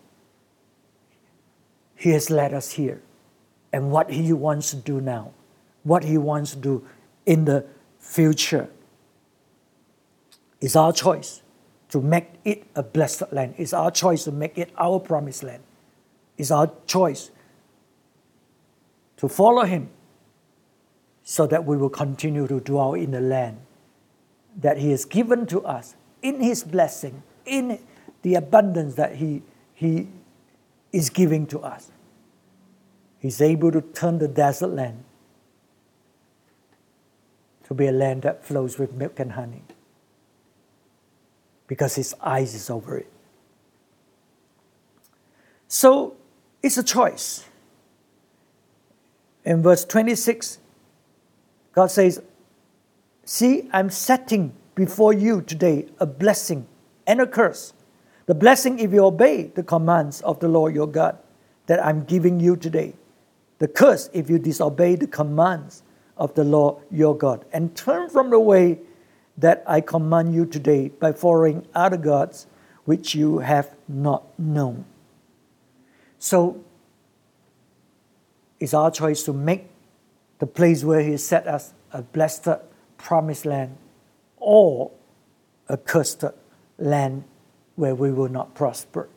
He 1.97 2.11
has 2.11 2.31
led 2.31 2.55
us 2.55 2.71
here 2.71 3.03
and 3.73 3.91
what 3.91 4.13
He 4.13 4.33
wants 4.33 4.71
to 4.71 4.77
do 4.77 5.01
now, 5.01 5.33
what 5.83 6.05
He 6.05 6.17
wants 6.17 6.53
to 6.53 6.57
do 6.57 6.87
in 7.27 7.47
the 7.47 7.67
future. 7.99 8.69
It's 10.61 10.77
our 10.77 10.93
choice 10.93 11.43
to 11.89 12.01
make 12.01 12.29
it 12.45 12.63
a 12.77 12.85
blessed 12.85 13.33
land. 13.33 13.57
It's 13.59 13.73
our 13.73 13.91
choice 13.91 14.23
to 14.23 14.31
make 14.31 14.57
it 14.57 14.71
our 14.79 15.01
promised 15.01 15.43
land. 15.43 15.65
It's 16.39 16.53
our 16.53 16.71
choice 16.87 17.33
to 19.17 19.29
follow 19.29 19.65
Him 19.65 19.89
so 21.23 21.47
that 21.47 21.65
we 21.65 21.77
will 21.77 21.91
continue 21.91 22.47
to 22.47 22.61
dwell 22.61 22.95
in 22.95 23.11
the 23.11 23.21
land 23.21 23.59
that 24.57 24.79
He 24.79 24.91
has 24.91 25.05
given 25.05 25.47
to 25.47 25.63
us 25.65 25.97
in 26.23 26.41
His 26.41 26.65
blessing, 26.65 27.23
in 27.45 27.79
the 28.23 28.35
abundance 28.35 28.95
that 28.95 29.17
He, 29.17 29.43
he 29.75 30.09
is 30.93 31.11
giving 31.11 31.47
to 31.49 31.61
us. 31.61 31.91
He's 33.19 33.41
able 33.41 33.73
to 33.73 33.81
turn 33.81 34.19
the 34.19 34.29
desert 34.29 34.69
land 34.69 35.05
to 37.65 37.75
be 37.75 37.87
a 37.87 37.93
land 37.93 38.23
that 38.23 38.45
flows 38.45 38.79
with 38.79 38.93
milk 38.93 39.19
and 39.19 39.33
honey 39.33 39.63
because 41.67 41.97
his 41.97 42.15
eyes 42.23 42.55
is 42.55 42.71
over 42.71 42.97
it. 42.99 43.11
So 45.69 46.17
it's 46.63 46.79
a 46.79 46.83
choice. 46.85 47.45
In 49.47 49.63
verse 49.63 49.85
26, 49.85 50.59
God 51.73 51.87
says, 51.87 52.21
See, 53.25 53.69
I'm 53.73 53.91
setting 53.91 54.53
before 54.75 55.13
you 55.13 55.41
today 55.41 55.87
a 56.01 56.07
blessing 56.07 56.67
and 57.07 57.21
a 57.21 57.27
curse. 57.27 57.73
The 58.27 58.35
blessing 58.35 58.81
if 58.81 58.93
you 58.93 59.05
obey 59.05 59.45
the 59.45 59.63
commands 59.63 60.21
of 60.23 60.41
the 60.41 60.49
Lord 60.49 60.75
your 60.75 60.89
God 60.89 61.17
that 61.67 61.85
I'm 61.85 62.05
giving 62.05 62.41
you 62.41 62.57
today. 62.57 62.95
The 63.59 63.69
curse 63.69 64.11
if 64.13 64.29
you 64.29 64.39
disobey 64.39 64.97
the 64.97 65.07
commands 65.07 65.85
of 66.17 66.35
the 66.35 66.45
Lord 66.45 66.83
your 66.91 67.17
God 67.17 67.45
and 67.53 67.75
turn 67.77 68.11
from 68.11 68.31
the 68.31 68.41
way 68.41 68.81
that 69.39 69.63
I 69.67 69.81
command 69.81 70.35
you 70.35 70.45
today 70.47 70.89
by 70.89 71.13
following 71.13 71.67
other 71.75 71.97
gods 71.97 72.49
which 72.85 73.15
you 73.15 73.39
have 73.39 73.75
not 73.87 74.25
known. 74.39 74.85
So 76.19 76.65
it's 78.61 78.75
our 78.75 78.91
choice 78.91 79.23
to 79.25 79.33
make 79.33 79.69
the 80.39 80.47
place 80.47 80.85
where 80.85 81.01
He 81.01 81.17
set 81.17 81.47
us 81.47 81.73
a 81.93 82.03
blessed 82.03 82.49
promised 82.99 83.47
land 83.47 83.77
or 84.37 84.91
a 85.69 85.77
cursed 85.77 86.25
land 86.79 87.25
where 87.75 87.95
we 87.95 88.11
will 88.11 88.29
not 88.29 88.55
prosper. 88.55 89.09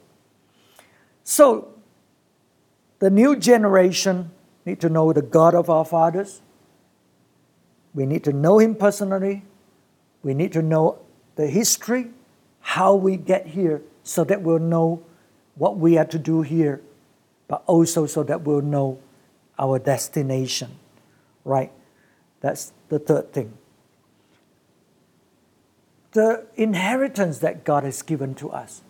So 1.24 1.74
the 3.00 3.10
new 3.10 3.36
generation 3.36 4.32
need 4.66 4.82
to 4.82 4.90
know 4.90 5.14
the 5.14 5.22
God 5.22 5.56
of 5.56 5.70
our 5.70 5.86
fathers. 5.86 6.42
We 7.94 8.06
need 8.06 8.24
to 8.26 8.34
know 8.34 8.60
Him 8.60 8.76
personally. 8.76 9.44
We 10.22 10.34
need 10.34 10.52
to 10.54 10.62
know 10.62 11.00
the 11.36 11.48
history, 11.48 12.10
how 12.60 12.96
we 12.96 13.16
get 13.16 13.48
here, 13.48 13.82
so 14.04 14.24
that 14.26 14.42
we'll 14.42 14.60
know 14.60 15.04
what 15.56 15.78
we 15.78 15.98
are 15.98 16.06
to 16.06 16.20
do 16.20 16.42
here, 16.42 16.82
but 17.48 17.64
also 17.68 18.06
so 18.06 18.24
that 18.24 18.42
we'll 18.42 18.62
know 18.62 19.00
our 19.60 19.78
destination. 19.78 20.72
Right? 21.46 21.72
That's 22.40 22.74
the 22.88 22.98
third 22.98 23.34
thing. 23.34 23.54
The 26.14 26.48
inheritance 26.56 27.40
that 27.40 27.64
God 27.64 27.84
has 27.84 28.02
given 28.02 28.34
to 28.36 28.50
us, 28.50 28.82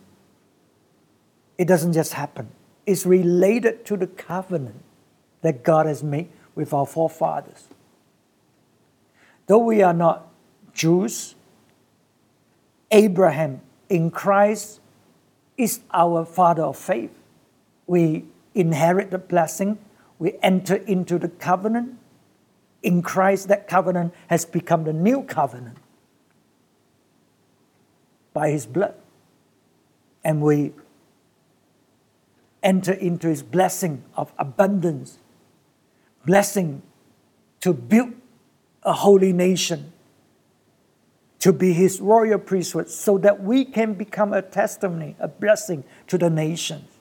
it 1.58 1.68
doesn't 1.68 1.92
just 1.92 2.14
happen 2.14 2.50
It's 2.86 3.06
related 3.06 3.86
to 3.86 3.98
the 3.98 4.08
covenant 4.08 4.82
that 5.42 5.64
God 5.64 5.86
has 5.86 6.02
made 6.02 6.30
with 6.56 6.74
our 6.74 6.86
forefathers. 6.86 7.68
Though 9.48 9.60
we 9.60 9.82
are 9.82 9.94
not 9.94 10.28
Jews, 10.74 11.36
Abraham 12.92 13.62
in 13.90 14.12
Christ 14.12 14.80
is 15.58 15.82
our 15.94 16.26
father 16.26 16.64
of 16.64 16.78
faith. 16.78 17.12
We 17.86 18.26
inherit 18.56 19.12
the 19.12 19.18
blessing, 19.18 19.78
we 20.20 20.38
enter 20.44 20.76
into 20.76 21.18
the 21.18 21.30
covenant. 21.30 21.98
In 22.84 23.02
Christ, 23.02 23.48
that 23.48 23.68
covenant 23.68 24.14
has 24.28 24.46
become 24.46 24.84
the 24.84 24.94
new 24.94 25.24
covenant 25.24 25.78
by 28.34 28.52
his 28.52 28.66
blood. 28.66 28.96
And 30.24 30.42
we 30.42 30.74
enter 32.62 32.92
into 32.92 33.28
his 33.28 33.42
blessing 33.42 34.04
of 34.16 34.34
abundance, 34.38 35.18
blessing 36.26 36.82
to 37.62 37.74
build 37.74 38.14
a 38.84 38.94
holy 38.94 39.34
nation, 39.34 39.94
to 41.40 41.54
be 41.54 41.72
his 41.74 42.02
royal 42.02 42.40
priesthood, 42.40 42.90
so 42.90 43.18
that 43.18 43.42
we 43.42 43.64
can 43.64 43.94
become 43.94 44.34
a 44.34 44.42
testimony, 44.42 45.16
a 45.20 45.28
blessing 45.28 45.86
to 46.08 46.18
the 46.18 46.30
nations. 46.30 46.99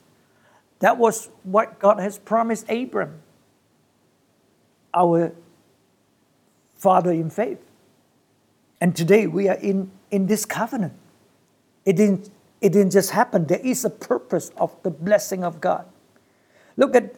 That 0.79 0.97
was 0.97 1.29
what 1.43 1.79
God 1.79 1.99
has 1.99 2.17
promised 2.17 2.69
Abram, 2.69 3.21
our 4.93 5.33
father 6.75 7.11
in 7.11 7.29
faith. 7.29 7.59
And 8.81 8.95
today 8.95 9.27
we 9.27 9.49
are 9.49 9.57
in, 9.57 9.91
in 10.09 10.27
this 10.27 10.45
covenant. 10.45 10.93
It 11.85 11.97
didn't 11.97 12.29
it 12.61 12.73
didn't 12.73 12.91
just 12.91 13.11
happen. 13.11 13.45
There 13.45 13.59
is 13.59 13.85
a 13.85 13.89
purpose 13.89 14.51
of 14.57 14.75
the 14.83 14.89
blessing 14.89 15.43
of 15.43 15.61
God. 15.61 15.85
Look 16.75 16.95
at 16.95 17.15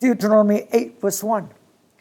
Deuteronomy 0.00 0.68
8, 0.72 1.00
verse 1.00 1.22
1. 1.22 1.50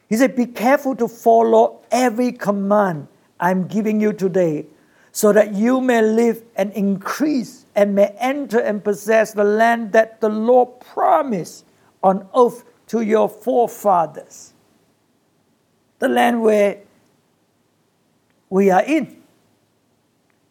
He 0.09 0.15
said, 0.15 0.35
Be 0.35 0.45
careful 0.45 0.95
to 0.97 1.07
follow 1.07 1.81
every 1.91 2.31
command 2.31 3.07
I'm 3.39 3.67
giving 3.67 3.99
you 3.99 4.13
today, 4.13 4.67
so 5.11 5.33
that 5.33 5.53
you 5.55 5.81
may 5.81 6.01
live 6.01 6.43
and 6.55 6.71
increase 6.73 7.60
and 7.75 7.95
may 7.95 8.07
enter 8.17 8.59
and 8.59 8.83
possess 8.83 9.33
the 9.33 9.43
land 9.43 9.91
that 9.93 10.21
the 10.21 10.29
Lord 10.29 10.79
promised 10.79 11.65
on 12.03 12.27
oath 12.33 12.63
to 12.87 13.01
your 13.01 13.29
forefathers. 13.29 14.53
The 15.99 16.09
land 16.09 16.41
where 16.41 16.81
we 18.49 18.69
are 18.69 18.83
in 18.83 19.21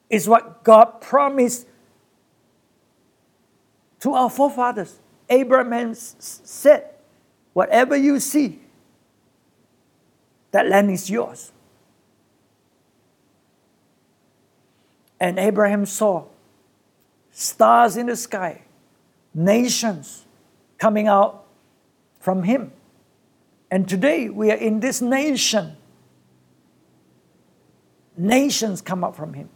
is 0.08 0.28
what 0.28 0.64
God 0.64 1.00
promised 1.00 1.66
to 4.00 4.14
our 4.14 4.30
forefathers. 4.30 4.98
Abraham 5.28 5.94
said, 5.94 6.90
Whatever 7.52 7.96
you 7.96 8.20
see, 8.20 8.60
that 10.52 10.68
land 10.68 10.90
is 10.90 11.10
yours. 11.10 11.52
And 15.20 15.38
Abraham 15.38 15.84
saw 15.84 16.24
stars 17.32 17.96
in 17.96 18.06
the 18.06 18.16
sky, 18.16 18.62
nations 19.34 20.26
coming 20.78 21.06
out 21.06 21.46
from 22.18 22.42
him. 22.42 22.72
And 23.70 23.88
today 23.88 24.28
we 24.28 24.50
are 24.50 24.56
in 24.56 24.80
this 24.80 25.00
nation. 25.00 25.76
Nations 28.16 28.82
come 28.82 29.04
up 29.04 29.14
from 29.14 29.34
him. 29.34 29.48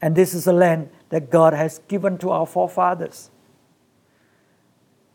And 0.00 0.16
this 0.16 0.34
is 0.34 0.46
a 0.46 0.52
land 0.52 0.90
that 1.10 1.30
God 1.30 1.52
has 1.52 1.80
given 1.88 2.18
to 2.18 2.30
our 2.30 2.46
forefathers. 2.46 3.30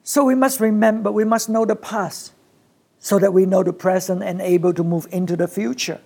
So 0.04 0.24
we 0.24 0.36
must 0.36 0.60
remember, 0.60 1.12
we 1.12 1.26
must 1.26 1.50
know 1.50 1.66
the 1.66 1.76
past 1.76 2.34
so 3.00 3.20
that 3.20 3.34
we 3.34 3.46
know 3.46 3.64
the 3.64 3.74
present 3.74 4.24
and 4.24 4.42
able 4.42 4.74
to 4.74 4.84
move 4.84 5.08
into 5.12 5.36
the 5.36 5.48
future. 5.48 6.00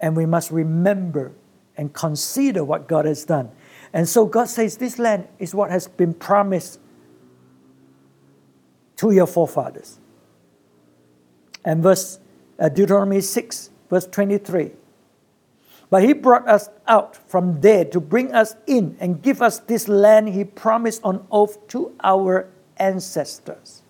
And 0.00 0.16
we 0.16 0.26
must 0.26 0.50
remember 0.50 1.32
and 1.76 1.92
consider 1.92 2.64
what 2.64 2.86
God 2.86 3.04
has 3.04 3.24
done. 3.24 3.50
And 3.92 4.08
so 4.08 4.26
God 4.26 4.48
says, 4.48 4.76
This 4.76 4.98
land 4.98 5.28
is 5.38 5.54
what 5.54 5.70
has 5.70 5.88
been 5.88 6.14
promised 6.14 6.80
to 8.96 9.10
your 9.10 9.26
forefathers. 9.26 9.98
And 11.64 11.82
verse 11.82 12.18
uh, 12.58 12.68
Deuteronomy 12.68 13.20
6, 13.20 13.70
verse 13.88 14.06
23. 14.06 14.72
But 15.90 16.02
he 16.02 16.12
brought 16.12 16.46
us 16.46 16.68
out 16.86 17.16
from 17.16 17.60
there 17.60 17.84
to 17.86 18.00
bring 18.00 18.32
us 18.34 18.54
in 18.66 18.96
and 19.00 19.22
give 19.22 19.40
us 19.40 19.58
this 19.60 19.88
land 19.88 20.28
he 20.28 20.44
promised 20.44 21.02
on 21.02 21.26
oath 21.30 21.66
to 21.68 21.94
our 22.02 22.48
ancestors. 22.76 23.82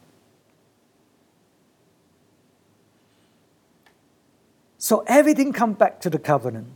So 4.78 5.02
everything 5.08 5.52
comes 5.52 5.76
back 5.76 6.00
to 6.02 6.10
the 6.10 6.20
covenant 6.20 6.68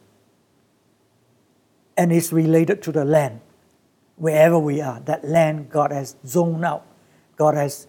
and 2.03 2.11
is 2.11 2.33
related 2.33 2.83
to 2.83 2.91
the 2.91 3.05
land. 3.05 3.39
Wherever 4.17 4.59
we 4.59 4.81
are, 4.81 4.99
that 5.07 5.25
land 5.25 5.71
God 5.71 5.93
has 5.93 6.17
zoned 6.27 6.65
out, 6.65 6.85
God 7.37 7.55
has 7.55 7.87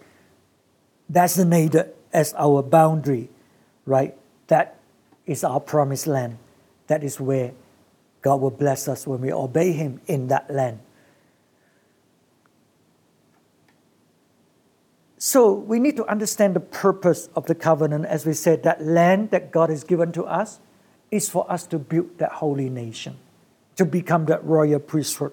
designated 1.10 1.92
as 2.12 2.32
our 2.34 2.62
boundary, 2.62 3.28
right? 3.84 4.16
That 4.46 4.78
is 5.26 5.42
our 5.42 5.58
promised 5.58 6.06
land. 6.06 6.38
That 6.86 7.02
is 7.02 7.18
where 7.18 7.54
God 8.22 8.40
will 8.40 8.52
bless 8.52 8.86
us 8.86 9.04
when 9.04 9.20
we 9.20 9.32
obey 9.32 9.72
Him 9.72 10.00
in 10.06 10.28
that 10.28 10.48
land. 10.48 10.78
So 15.18 15.54
we 15.54 15.80
need 15.80 15.96
to 15.96 16.06
understand 16.06 16.54
the 16.54 16.60
purpose 16.60 17.28
of 17.34 17.46
the 17.46 17.56
covenant. 17.56 18.06
As 18.06 18.24
we 18.24 18.34
said, 18.34 18.62
that 18.62 18.80
land 18.80 19.32
that 19.32 19.50
God 19.50 19.70
has 19.70 19.82
given 19.82 20.12
to 20.12 20.22
us 20.22 20.60
is 21.10 21.28
for 21.28 21.50
us 21.50 21.66
to 21.66 21.80
build 21.80 22.18
that 22.18 22.30
holy 22.30 22.70
nation, 22.70 23.16
to 23.76 23.84
become 23.84 24.26
that 24.26 24.44
royal 24.44 24.78
priesthood 24.78 25.32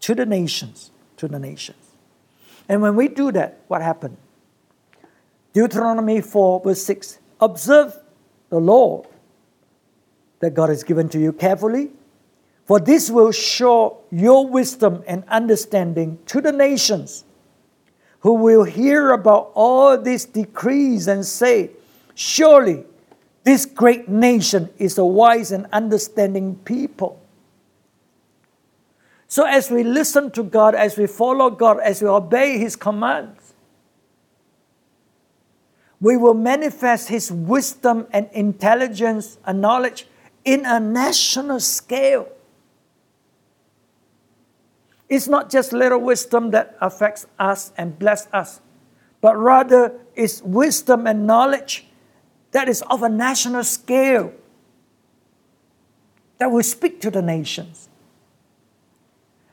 to 0.00 0.14
the 0.14 0.26
nations, 0.26 0.90
to 1.16 1.28
the 1.28 1.38
nations. 1.38 1.76
And 2.68 2.82
when 2.82 2.96
we 2.96 3.08
do 3.08 3.32
that, 3.32 3.60
what 3.68 3.82
happened? 3.82 4.16
Deuteronomy 5.52 6.20
4, 6.20 6.60
verse 6.60 6.82
6 6.84 7.18
Observe 7.40 7.98
the 8.48 8.58
law 8.58 9.04
that 10.40 10.54
God 10.54 10.68
has 10.68 10.82
given 10.82 11.08
to 11.10 11.18
you 11.18 11.32
carefully, 11.32 11.90
for 12.64 12.80
this 12.80 13.10
will 13.10 13.32
show 13.32 13.98
your 14.10 14.46
wisdom 14.46 15.02
and 15.06 15.24
understanding 15.28 16.18
to 16.26 16.40
the 16.40 16.52
nations 16.52 17.24
who 18.20 18.34
will 18.34 18.64
hear 18.64 19.10
about 19.10 19.50
all 19.54 19.98
these 19.98 20.24
decrees 20.24 21.08
and 21.08 21.24
say, 21.24 21.70
Surely 22.14 22.84
This 23.42 23.64
great 23.64 24.08
nation 24.08 24.68
is 24.78 24.98
a 24.98 25.04
wise 25.04 25.50
and 25.50 25.66
understanding 25.72 26.56
people. 26.64 27.20
So, 29.28 29.44
as 29.44 29.70
we 29.70 29.84
listen 29.84 30.30
to 30.32 30.42
God, 30.42 30.74
as 30.74 30.96
we 30.96 31.06
follow 31.06 31.50
God, 31.50 31.78
as 31.80 32.02
we 32.02 32.08
obey 32.08 32.58
His 32.58 32.76
commands, 32.76 33.54
we 36.00 36.16
will 36.16 36.34
manifest 36.34 37.08
His 37.08 37.30
wisdom 37.30 38.06
and 38.12 38.28
intelligence 38.32 39.38
and 39.44 39.60
knowledge 39.60 40.06
in 40.44 40.66
a 40.66 40.80
national 40.80 41.60
scale. 41.60 42.28
It's 45.08 45.28
not 45.28 45.50
just 45.50 45.72
little 45.72 46.00
wisdom 46.00 46.50
that 46.50 46.76
affects 46.80 47.26
us 47.38 47.72
and 47.76 47.98
bless 47.98 48.26
us, 48.32 48.60
but 49.20 49.36
rather 49.36 49.92
it's 50.14 50.42
wisdom 50.42 51.06
and 51.06 51.26
knowledge 51.26 51.86
that 52.52 52.68
is 52.68 52.82
of 52.90 53.02
a 53.02 53.08
national 53.08 53.64
scale 53.64 54.32
that 56.38 56.50
will 56.50 56.62
speak 56.62 57.00
to 57.02 57.10
the 57.10 57.22
nations. 57.22 57.88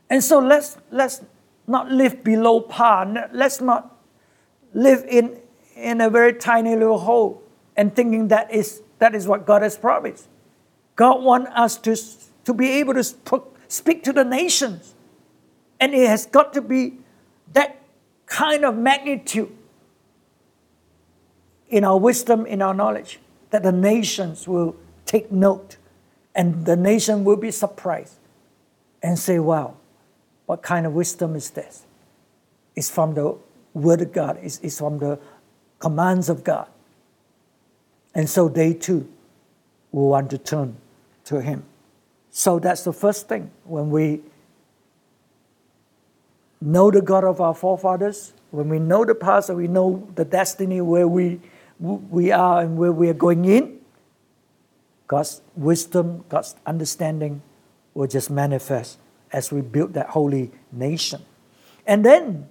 And 0.10 0.23
so 0.23 0.39
let's, 0.39 0.77
let's 0.89 1.21
not 1.67 1.91
live 1.91 2.23
below 2.23 2.62
par. 2.62 3.29
Let's 3.33 3.60
not 3.60 3.97
live 4.73 5.03
in, 5.07 5.38
in 5.75 6.01
a 6.01 6.10
very 6.10 6.33
tiny 6.33 6.75
little 6.75 6.99
hole 6.99 7.43
and 7.75 7.95
thinking 7.95 8.29
that 8.29 8.53
is, 8.53 8.81
that 8.99 9.13
is 9.13 9.27
what 9.27 9.45
God 9.45 9.62
has 9.62 9.77
promised. 9.77 10.27
God 10.95 11.21
wants 11.21 11.51
us 11.53 11.77
to, 11.77 11.95
to 12.45 12.53
be 12.53 12.71
able 12.71 12.93
to 12.93 13.03
speak 13.67 14.03
to 14.03 14.13
the 14.13 14.23
nations. 14.23 14.95
And 15.79 15.93
it 15.93 16.07
has 16.07 16.25
got 16.25 16.53
to 16.53 16.62
be 16.62 16.99
that 17.53 17.81
kind 18.25 18.65
of 18.65 18.77
magnitude 18.77 19.55
in 21.69 21.84
our 21.84 21.97
wisdom, 21.97 22.45
in 22.45 22.62
our 22.62 22.73
knowledge, 22.73 23.19
that 23.49 23.63
the 23.63 23.71
nations 23.71 24.47
will 24.47 24.75
take 25.06 25.32
note 25.32 25.77
and 26.36 26.65
the 26.65 26.75
nation 26.75 27.23
will 27.23 27.36
be 27.36 27.51
surprised 27.51 28.19
and 29.01 29.17
say, 29.17 29.39
wow, 29.39 29.75
what 30.45 30.62
kind 30.62 30.86
of 30.86 30.93
wisdom 30.93 31.36
is 31.36 31.49
this? 31.51 31.86
It's 32.75 32.89
from 32.89 33.13
the 33.13 33.38
Word 33.73 34.01
of 34.01 34.12
God, 34.13 34.39
it's, 34.41 34.60
it's 34.60 34.80
from 34.80 34.99
the 34.99 35.19
commands 35.80 36.30
of 36.30 36.43
God. 36.43 36.67
And 38.13 38.30
so 38.30 38.49
they 38.49 38.73
too 38.73 39.08
will 39.91 40.10
want 40.10 40.30
to 40.32 40.38
turn 40.38 40.77
to 41.25 41.41
Him. 41.41 41.63
So 42.32 42.60
that's 42.60 42.84
the 42.84 42.93
first 42.93 43.27
thing 43.27 43.51
when 43.63 43.89
we 43.89 44.21
know 46.62 46.91
the 46.91 47.01
God 47.01 47.23
of 47.23 47.41
our 47.41 47.53
forefathers, 47.53 48.34
when 48.51 48.69
we 48.69 48.80
know 48.80 49.06
the 49.06 49.15
past 49.15 49.49
and 49.49 49.58
we 49.58 49.67
know 49.67 50.08
the 50.15 50.25
destiny 50.25 50.82
where 50.82 51.08
we, 51.08 51.39
we 51.79 52.31
are 52.31 52.61
and 52.61 52.77
where 52.77 52.91
we 52.91 53.09
are 53.09 53.13
going 53.13 53.45
in, 53.45 53.79
God's 55.07 55.41
wisdom, 55.55 56.25
God's 56.29 56.55
understanding 56.65 57.41
will 57.93 58.07
just 58.07 58.29
manifest 58.29 58.97
as 59.31 59.51
we 59.51 59.61
build 59.61 59.93
that 59.93 60.09
holy 60.09 60.51
nation. 60.71 61.21
And 61.85 62.03
then 62.03 62.47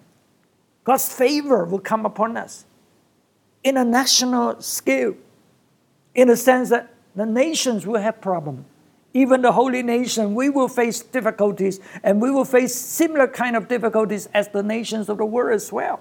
God's 0.84 1.12
favor 1.12 1.64
will 1.64 1.80
come 1.80 2.06
upon 2.06 2.36
us 2.36 2.64
in 3.62 3.76
a 3.76 3.84
national 3.84 4.60
scale, 4.60 5.14
in 6.14 6.30
a 6.30 6.36
sense 6.36 6.70
that 6.70 6.94
the 7.14 7.26
nations 7.26 7.86
will 7.86 8.00
have 8.00 8.20
problems 8.20 8.64
even 9.16 9.40
the 9.40 9.52
holy 9.52 9.82
nation, 9.82 10.34
we 10.34 10.50
will 10.50 10.68
face 10.68 11.00
difficulties 11.00 11.80
and 12.02 12.20
we 12.20 12.30
will 12.30 12.44
face 12.44 12.74
similar 12.74 13.26
kind 13.26 13.56
of 13.56 13.66
difficulties 13.66 14.28
as 14.34 14.48
the 14.48 14.62
nations 14.62 15.08
of 15.08 15.16
the 15.16 15.24
world 15.24 15.54
as 15.54 15.72
well. 15.72 16.00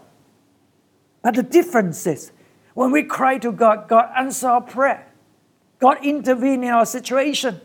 But 1.22 1.36
the 1.36 1.44
difference 1.44 2.06
is 2.06 2.34
when 2.76 2.92
we 2.92 3.04
cry 3.04 3.38
to 3.40 3.52
God, 3.52 3.88
God 3.88 4.12
answers 4.16 4.44
our 4.44 4.62
prayer. 4.62 5.08
God 5.80 6.06
intervene 6.06 6.64
in 6.64 6.70
our 6.70 6.86
situation 6.86 7.62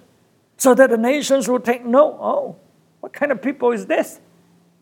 so 0.57 0.75
that 0.75 0.89
the 0.91 0.97
nations 0.97 1.49
will 1.49 1.61
take 1.61 1.85
note. 1.85 2.17
Oh, 2.21 2.57
what 3.01 3.13
kind 3.13 3.33
of 3.33 3.43
people 3.43 3.73
is 3.73 3.87
this? 3.87 4.21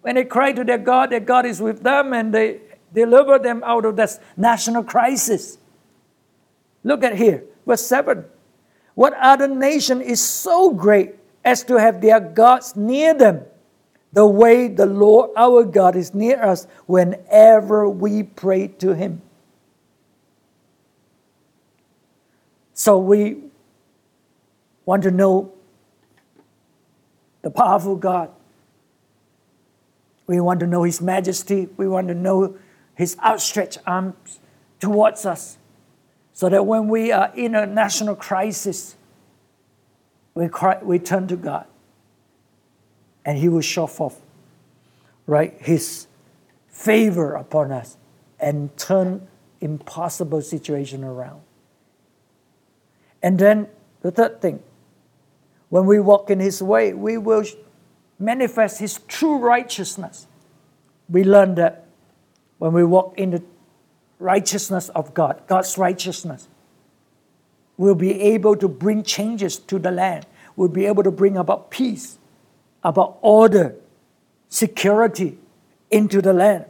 When 0.02 0.14
they 0.14 0.24
cry 0.24 0.52
to 0.52 0.64
their 0.64 0.78
God, 0.78 1.10
their 1.10 1.20
God 1.20 1.46
is 1.46 1.60
with 1.60 1.82
them 1.82 2.12
and 2.12 2.32
they 2.32 2.60
deliver 2.92 3.38
them 3.38 3.62
out 3.64 3.84
of 3.84 3.96
this 3.96 4.20
national 4.36 4.84
crisis. 4.84 5.58
Look 6.84 7.02
at 7.02 7.16
here, 7.16 7.44
verse 7.66 7.86
7. 7.86 8.24
What 8.94 9.14
other 9.14 9.48
nation 9.48 10.02
is 10.02 10.20
so 10.20 10.70
great 10.70 11.14
as 11.44 11.64
to 11.64 11.76
have 11.76 12.02
their 12.02 12.20
gods 12.20 12.76
near 12.76 13.14
them? 13.14 13.44
The 14.12 14.26
way 14.26 14.68
the 14.68 14.86
Lord 14.86 15.30
our 15.36 15.64
God 15.64 15.96
is 15.96 16.14
near 16.14 16.42
us 16.42 16.66
whenever 16.86 17.88
we 17.88 18.22
pray 18.22 18.68
to 18.78 18.94
Him. 18.94 19.22
So 22.78 22.96
we 22.96 23.38
want 24.86 25.02
to 25.02 25.10
know 25.10 25.52
the 27.42 27.50
powerful 27.50 27.96
God. 27.96 28.30
We 30.28 30.38
want 30.38 30.60
to 30.60 30.66
know 30.68 30.84
His 30.84 31.00
majesty. 31.00 31.68
We 31.76 31.88
want 31.88 32.06
to 32.06 32.14
know 32.14 32.56
His 32.94 33.16
outstretched 33.18 33.78
arms 33.84 34.38
towards 34.78 35.26
us 35.26 35.58
so 36.32 36.48
that 36.48 36.66
when 36.66 36.86
we 36.86 37.10
are 37.10 37.32
in 37.34 37.56
a 37.56 37.66
national 37.66 38.14
crisis, 38.14 38.94
we, 40.34 40.48
cry, 40.48 40.78
we 40.80 41.00
turn 41.00 41.26
to 41.26 41.36
God 41.36 41.66
and 43.24 43.38
He 43.38 43.48
will 43.48 43.60
show 43.60 43.88
forth, 43.88 44.20
right, 45.26 45.52
His 45.58 46.06
favor 46.68 47.34
upon 47.34 47.72
us 47.72 47.96
and 48.38 48.76
turn 48.76 49.26
impossible 49.60 50.42
situation 50.42 51.02
around. 51.02 51.40
And 53.22 53.38
then 53.38 53.68
the 54.02 54.10
third 54.10 54.40
thing, 54.40 54.62
when 55.68 55.86
we 55.86 56.00
walk 56.00 56.30
in 56.30 56.40
His 56.40 56.62
way, 56.62 56.92
we 56.92 57.18
will 57.18 57.44
manifest 58.18 58.80
His 58.80 59.00
true 59.08 59.38
righteousness. 59.38 60.26
We 61.08 61.24
learn 61.24 61.54
that 61.56 61.86
when 62.58 62.72
we 62.72 62.84
walk 62.84 63.14
in 63.18 63.30
the 63.30 63.42
righteousness 64.18 64.88
of 64.90 65.14
God, 65.14 65.42
God's 65.46 65.78
righteousness, 65.78 66.48
we 67.76 67.88
will 67.88 67.94
be 67.94 68.20
able 68.20 68.56
to 68.56 68.68
bring 68.68 69.02
changes 69.02 69.56
to 69.56 69.78
the 69.78 69.90
land, 69.90 70.26
We'll 70.58 70.66
be 70.66 70.86
able 70.86 71.04
to 71.04 71.12
bring 71.12 71.36
about 71.36 71.70
peace, 71.70 72.18
about 72.82 73.18
order, 73.22 73.76
security 74.48 75.38
into 75.88 76.20
the 76.20 76.32
land. 76.32 76.64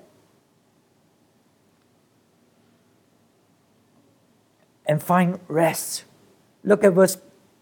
And 4.85 5.03
find 5.03 5.41
rest. 5.49 6.05
Look 6.69 6.85
at 6.85 6.93
verse 6.93 7.17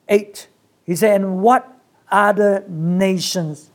8. 0.09 0.49
He 0.85 0.97
said, 0.97 1.15
And 1.15 1.41
what 1.41 1.73
other 2.11 2.65
nations 2.69 3.71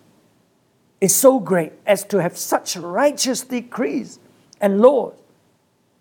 is 0.99 1.15
so 1.15 1.39
great 1.39 1.71
as 1.85 2.03
to 2.05 2.21
have 2.21 2.37
such 2.37 2.75
righteous 2.75 3.41
decrees 3.41 4.19
and 4.59 4.81
laws 4.81 5.13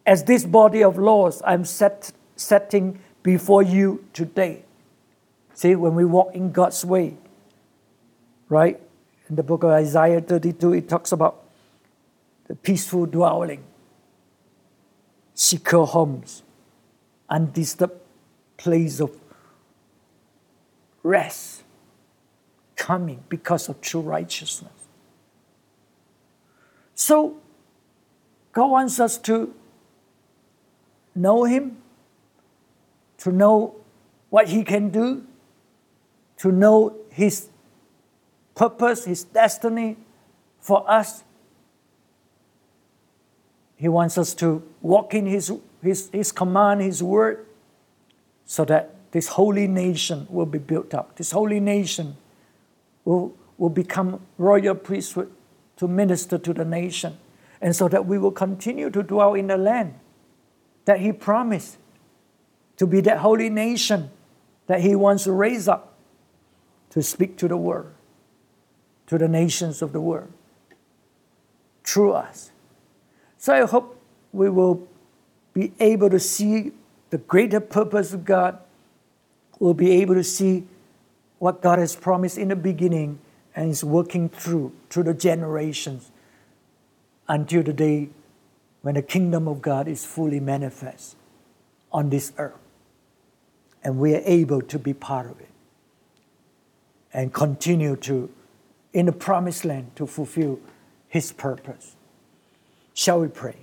as 0.04 0.24
this 0.24 0.44
body 0.44 0.82
of 0.82 0.98
laws 0.98 1.42
I'm 1.46 1.64
set, 1.64 2.10
setting 2.34 2.98
before 3.22 3.62
you 3.62 4.04
today. 4.12 4.64
See, 5.54 5.76
when 5.76 5.94
we 5.94 6.04
walk 6.04 6.34
in 6.34 6.50
God's 6.50 6.84
way, 6.84 7.16
right? 8.48 8.80
In 9.28 9.36
the 9.36 9.44
book 9.44 9.62
of 9.62 9.70
Isaiah 9.70 10.20
32, 10.20 10.72
it 10.72 10.88
talks 10.88 11.12
about 11.12 11.44
the 12.48 12.56
peaceful 12.56 13.06
dwelling, 13.06 13.62
secure 15.34 15.86
homes, 15.86 16.42
undisturbed 17.28 18.00
place 18.60 19.00
of 19.00 19.19
rest 21.02 21.62
coming 22.76 23.22
because 23.28 23.68
of 23.68 23.80
true 23.80 24.00
righteousness. 24.00 24.72
So, 26.94 27.36
God 28.52 28.66
wants 28.66 29.00
us 29.00 29.16
to 29.18 29.54
know 31.14 31.44
Him, 31.44 31.78
to 33.18 33.32
know 33.32 33.76
what 34.28 34.48
He 34.48 34.64
can 34.64 34.90
do, 34.90 35.26
to 36.38 36.50
know 36.50 36.96
His 37.10 37.48
purpose, 38.54 39.04
His 39.04 39.24
destiny 39.24 39.96
for 40.58 40.88
us. 40.90 41.24
He 43.76 43.88
wants 43.88 44.18
us 44.18 44.34
to 44.34 44.62
walk 44.82 45.14
in 45.14 45.26
His, 45.26 45.52
His, 45.82 46.10
His 46.12 46.32
command, 46.32 46.82
His 46.82 47.02
word, 47.02 47.46
so 48.44 48.64
that 48.66 48.94
this 49.10 49.28
holy 49.28 49.66
nation 49.66 50.26
will 50.30 50.46
be 50.46 50.58
built 50.58 50.94
up. 50.94 51.16
This 51.16 51.32
holy 51.32 51.60
nation 51.60 52.16
will, 53.04 53.34
will 53.58 53.70
become 53.70 54.20
royal 54.38 54.74
priesthood 54.74 55.32
to 55.76 55.88
minister 55.88 56.38
to 56.38 56.52
the 56.52 56.64
nation, 56.64 57.18
and 57.60 57.74
so 57.74 57.88
that 57.88 58.06
we 58.06 58.18
will 58.18 58.30
continue 58.30 58.90
to 58.90 59.02
dwell 59.02 59.34
in 59.34 59.46
the 59.46 59.56
land 59.56 59.94
that 60.84 61.00
He 61.00 61.12
promised 61.12 61.78
to 62.76 62.86
be 62.86 63.00
that 63.00 63.18
holy 63.18 63.48
nation 63.48 64.10
that 64.66 64.80
He 64.80 64.94
wants 64.94 65.24
to 65.24 65.32
raise 65.32 65.68
up 65.68 65.94
to 66.90 67.02
speak 67.02 67.36
to 67.38 67.48
the 67.48 67.56
world, 67.56 67.92
to 69.06 69.18
the 69.18 69.28
nations 69.28 69.82
of 69.82 69.92
the 69.92 70.00
world, 70.00 70.32
through 71.84 72.12
us. 72.12 72.50
So 73.38 73.54
I 73.54 73.66
hope 73.66 74.00
we 74.32 74.50
will 74.50 74.86
be 75.52 75.72
able 75.80 76.10
to 76.10 76.20
see 76.20 76.72
the 77.10 77.18
greater 77.18 77.58
purpose 77.58 78.12
of 78.12 78.24
God 78.24 78.58
will 79.60 79.74
be 79.74 79.92
able 79.92 80.14
to 80.14 80.24
see 80.24 80.66
what 81.38 81.62
God 81.62 81.78
has 81.78 81.94
promised 81.94 82.36
in 82.36 82.48
the 82.48 82.56
beginning 82.56 83.20
and 83.54 83.70
is 83.70 83.84
working 83.84 84.28
through, 84.28 84.72
through 84.88 85.04
the 85.04 85.14
generations 85.14 86.10
until 87.28 87.62
the 87.62 87.72
day 87.72 88.08
when 88.82 88.94
the 88.94 89.02
kingdom 89.02 89.46
of 89.46 89.62
God 89.62 89.86
is 89.86 90.04
fully 90.04 90.40
manifest 90.40 91.14
on 91.92 92.10
this 92.10 92.32
earth. 92.38 92.54
And 93.84 93.98
we 93.98 94.14
are 94.14 94.22
able 94.24 94.62
to 94.62 94.78
be 94.78 94.92
part 94.92 95.26
of 95.26 95.40
it 95.40 95.48
and 97.12 97.32
continue 97.32 97.96
to, 97.96 98.30
in 98.92 99.06
the 99.06 99.12
promised 99.12 99.64
land, 99.64 99.94
to 99.96 100.06
fulfill 100.06 100.58
His 101.08 101.32
purpose. 101.32 101.96
Shall 102.94 103.20
we 103.20 103.28
pray? 103.28 103.56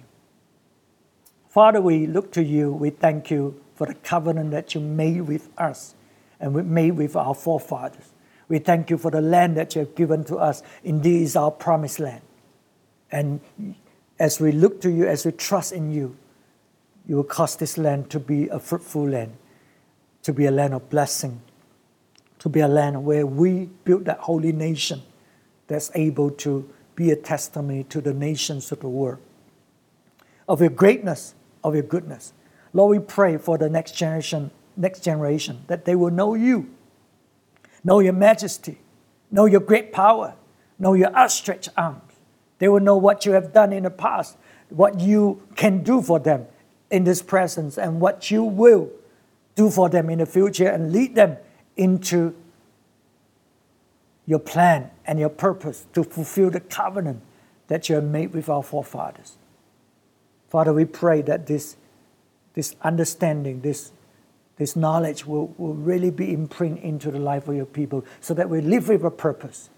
Father, 1.49 1.81
we 1.81 2.07
look 2.07 2.31
to 2.33 2.43
you. 2.43 2.71
We 2.71 2.89
thank 2.89 3.31
you 3.31 3.60
for 3.77 3.87
the 3.87 3.93
covenant 3.93 4.51
that 4.51 4.75
you 4.75 4.81
made 4.81 5.21
with 5.21 5.49
us 5.57 5.95
and 6.39 6.53
we 6.53 6.63
made 6.63 6.91
with 6.91 7.15
our 7.15 7.33
forefathers. 7.33 8.11
We 8.49 8.59
thank 8.59 8.89
you 8.89 8.97
for 8.97 9.11
the 9.11 9.21
land 9.21 9.55
that 9.57 9.75
you 9.75 9.79
have 9.79 9.95
given 9.95 10.23
to 10.25 10.37
us. 10.37 10.63
Indeed, 10.83 11.21
is 11.21 11.35
our 11.35 11.51
promised 11.51 11.99
land. 11.99 12.21
And 13.11 13.39
as 14.19 14.39
we 14.39 14.51
look 14.51 14.81
to 14.81 14.89
you, 14.89 15.07
as 15.07 15.25
we 15.25 15.31
trust 15.31 15.71
in 15.71 15.91
you, 15.91 16.17
you 17.07 17.15
will 17.15 17.23
cause 17.23 17.55
this 17.55 17.77
land 17.77 18.09
to 18.09 18.19
be 18.19 18.47
a 18.49 18.59
fruitful 18.59 19.07
land, 19.07 19.37
to 20.23 20.33
be 20.33 20.45
a 20.45 20.51
land 20.51 20.73
of 20.73 20.89
blessing, 20.89 21.41
to 22.39 22.49
be 22.49 22.59
a 22.59 22.67
land 22.67 23.05
where 23.05 23.25
we 23.25 23.69
build 23.85 24.05
that 24.05 24.19
holy 24.19 24.51
nation 24.51 25.01
that's 25.67 25.91
able 25.95 26.31
to 26.31 26.69
be 26.95 27.11
a 27.11 27.15
testimony 27.15 27.83
to 27.85 28.01
the 28.01 28.13
nations 28.13 28.71
of 28.71 28.79
the 28.79 28.89
world 28.89 29.19
of 30.47 30.61
your 30.61 30.69
greatness, 30.69 31.35
of 31.63 31.73
your 31.73 31.83
goodness. 31.83 32.33
Lord, 32.73 32.97
we 32.97 33.06
pray 33.06 33.38
for 33.38 33.58
the 33.58 33.69
next 33.69 33.93
generation, 33.93 34.51
next 34.75 35.03
generation, 35.03 35.63
that 35.67 35.86
they 35.86 35.95
will 35.95 36.12
know 36.12 36.34
you, 36.34 36.69
know 37.84 37.99
your 37.99 38.13
majesty, 38.13 38.80
know 39.32 39.45
your 39.45 39.62
great 39.62 39.91
power, 39.91 40.36
know 40.77 40.93
your 40.93 41.13
outstretched 41.15 41.69
arms. 41.77 42.01
They 42.60 42.67
will 42.67 42.80
know 42.80 42.97
what 42.97 43.25
you 43.25 43.34
have 43.34 43.53
done 43.53 43.71
in 43.71 43.84
the 43.84 43.89
past, 43.89 44.38
what 44.69 44.99
you 44.99 45.43
can 45.56 45.84
do 45.84 46.01
for 46.01 46.19
them 46.19 46.45
in 46.89 47.03
this 47.03 47.21
presence, 47.21 47.77
and 47.77 47.99
what 47.99 48.32
you 48.32 48.43
will 48.43 48.89
do 49.56 49.69
for 49.69 49.89
them 49.89 50.10
in 50.10 50.19
the 50.19 50.25
future, 50.25 50.67
and 50.67 50.91
lead 50.91 51.15
them 51.15 51.38
into 51.75 52.36
your 54.25 54.39
plan 54.39 54.91
and 55.06 55.19
your 55.19 55.30
purpose 55.30 55.86
to 55.93 56.03
fulfill 56.03 56.49
the 56.49 56.60
covenant 56.60 57.21
that 57.67 57.89
you 57.89 57.95
have 57.95 58.03
made 58.03 58.34
with 58.34 58.49
our 58.49 58.62
forefathers. 58.62 59.38
Father, 60.49 60.73
we 60.73 60.86
pray 60.86 61.21
that 61.21 61.47
this, 61.47 61.75
this 62.57 62.75
understanding, 62.81 63.61
this, 63.61 63.91
this 64.55 64.75
knowledge 64.75 65.27
will, 65.27 65.53
will 65.59 65.75
really 65.75 66.09
be 66.09 66.33
imprinted 66.33 66.83
into 66.83 67.11
the 67.11 67.19
life 67.19 67.47
of 67.47 67.55
your 67.55 67.67
people 67.67 68.03
so 68.19 68.33
that 68.33 68.49
we 68.49 68.61
live 68.61 68.87
with 68.87 69.03
a 69.03 69.11
purpose. 69.11 69.69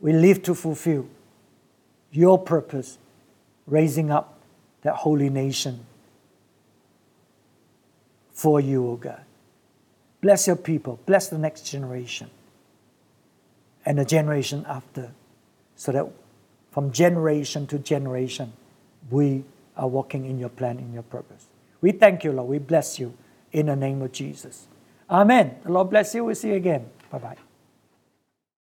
We 0.00 0.14
live 0.14 0.42
to 0.44 0.54
fulfill 0.54 1.06
your 2.10 2.38
purpose, 2.38 2.96
raising 3.66 4.10
up 4.10 4.38
that 4.80 4.94
holy 4.94 5.28
nation 5.28 5.84
for 8.32 8.58
you, 8.58 8.86
O 8.86 8.92
oh 8.92 8.96
God. 8.96 9.20
Bless 10.22 10.46
your 10.46 10.56
people, 10.56 10.98
bless 11.04 11.28
the 11.28 11.36
next 11.36 11.66
generation 11.66 12.30
and 13.84 13.98
the 13.98 14.04
generation 14.06 14.64
after, 14.66 15.10
so 15.76 15.92
that 15.92 16.06
from 16.70 16.90
generation 16.90 17.66
to 17.66 17.78
generation, 17.78 18.54
we 19.10 19.44
are 19.76 19.88
walking 19.88 20.24
in 20.24 20.38
your 20.38 20.48
plan, 20.48 20.78
in 20.78 20.94
your 20.94 21.02
purpose. 21.02 21.48
We 21.84 21.92
thank 21.92 22.24
you, 22.24 22.32
Lord. 22.32 22.48
We 22.48 22.58
bless 22.60 22.98
you 22.98 23.12
in 23.52 23.66
the 23.66 23.76
name 23.76 24.00
of 24.00 24.10
Jesus. 24.10 24.68
Amen. 25.10 25.56
The 25.64 25.70
Lord 25.70 25.90
bless 25.90 26.14
you. 26.14 26.24
We'll 26.24 26.34
see 26.34 26.48
you 26.48 26.54
again. 26.54 26.88
Bye 27.10 27.18
bye. 27.18 27.36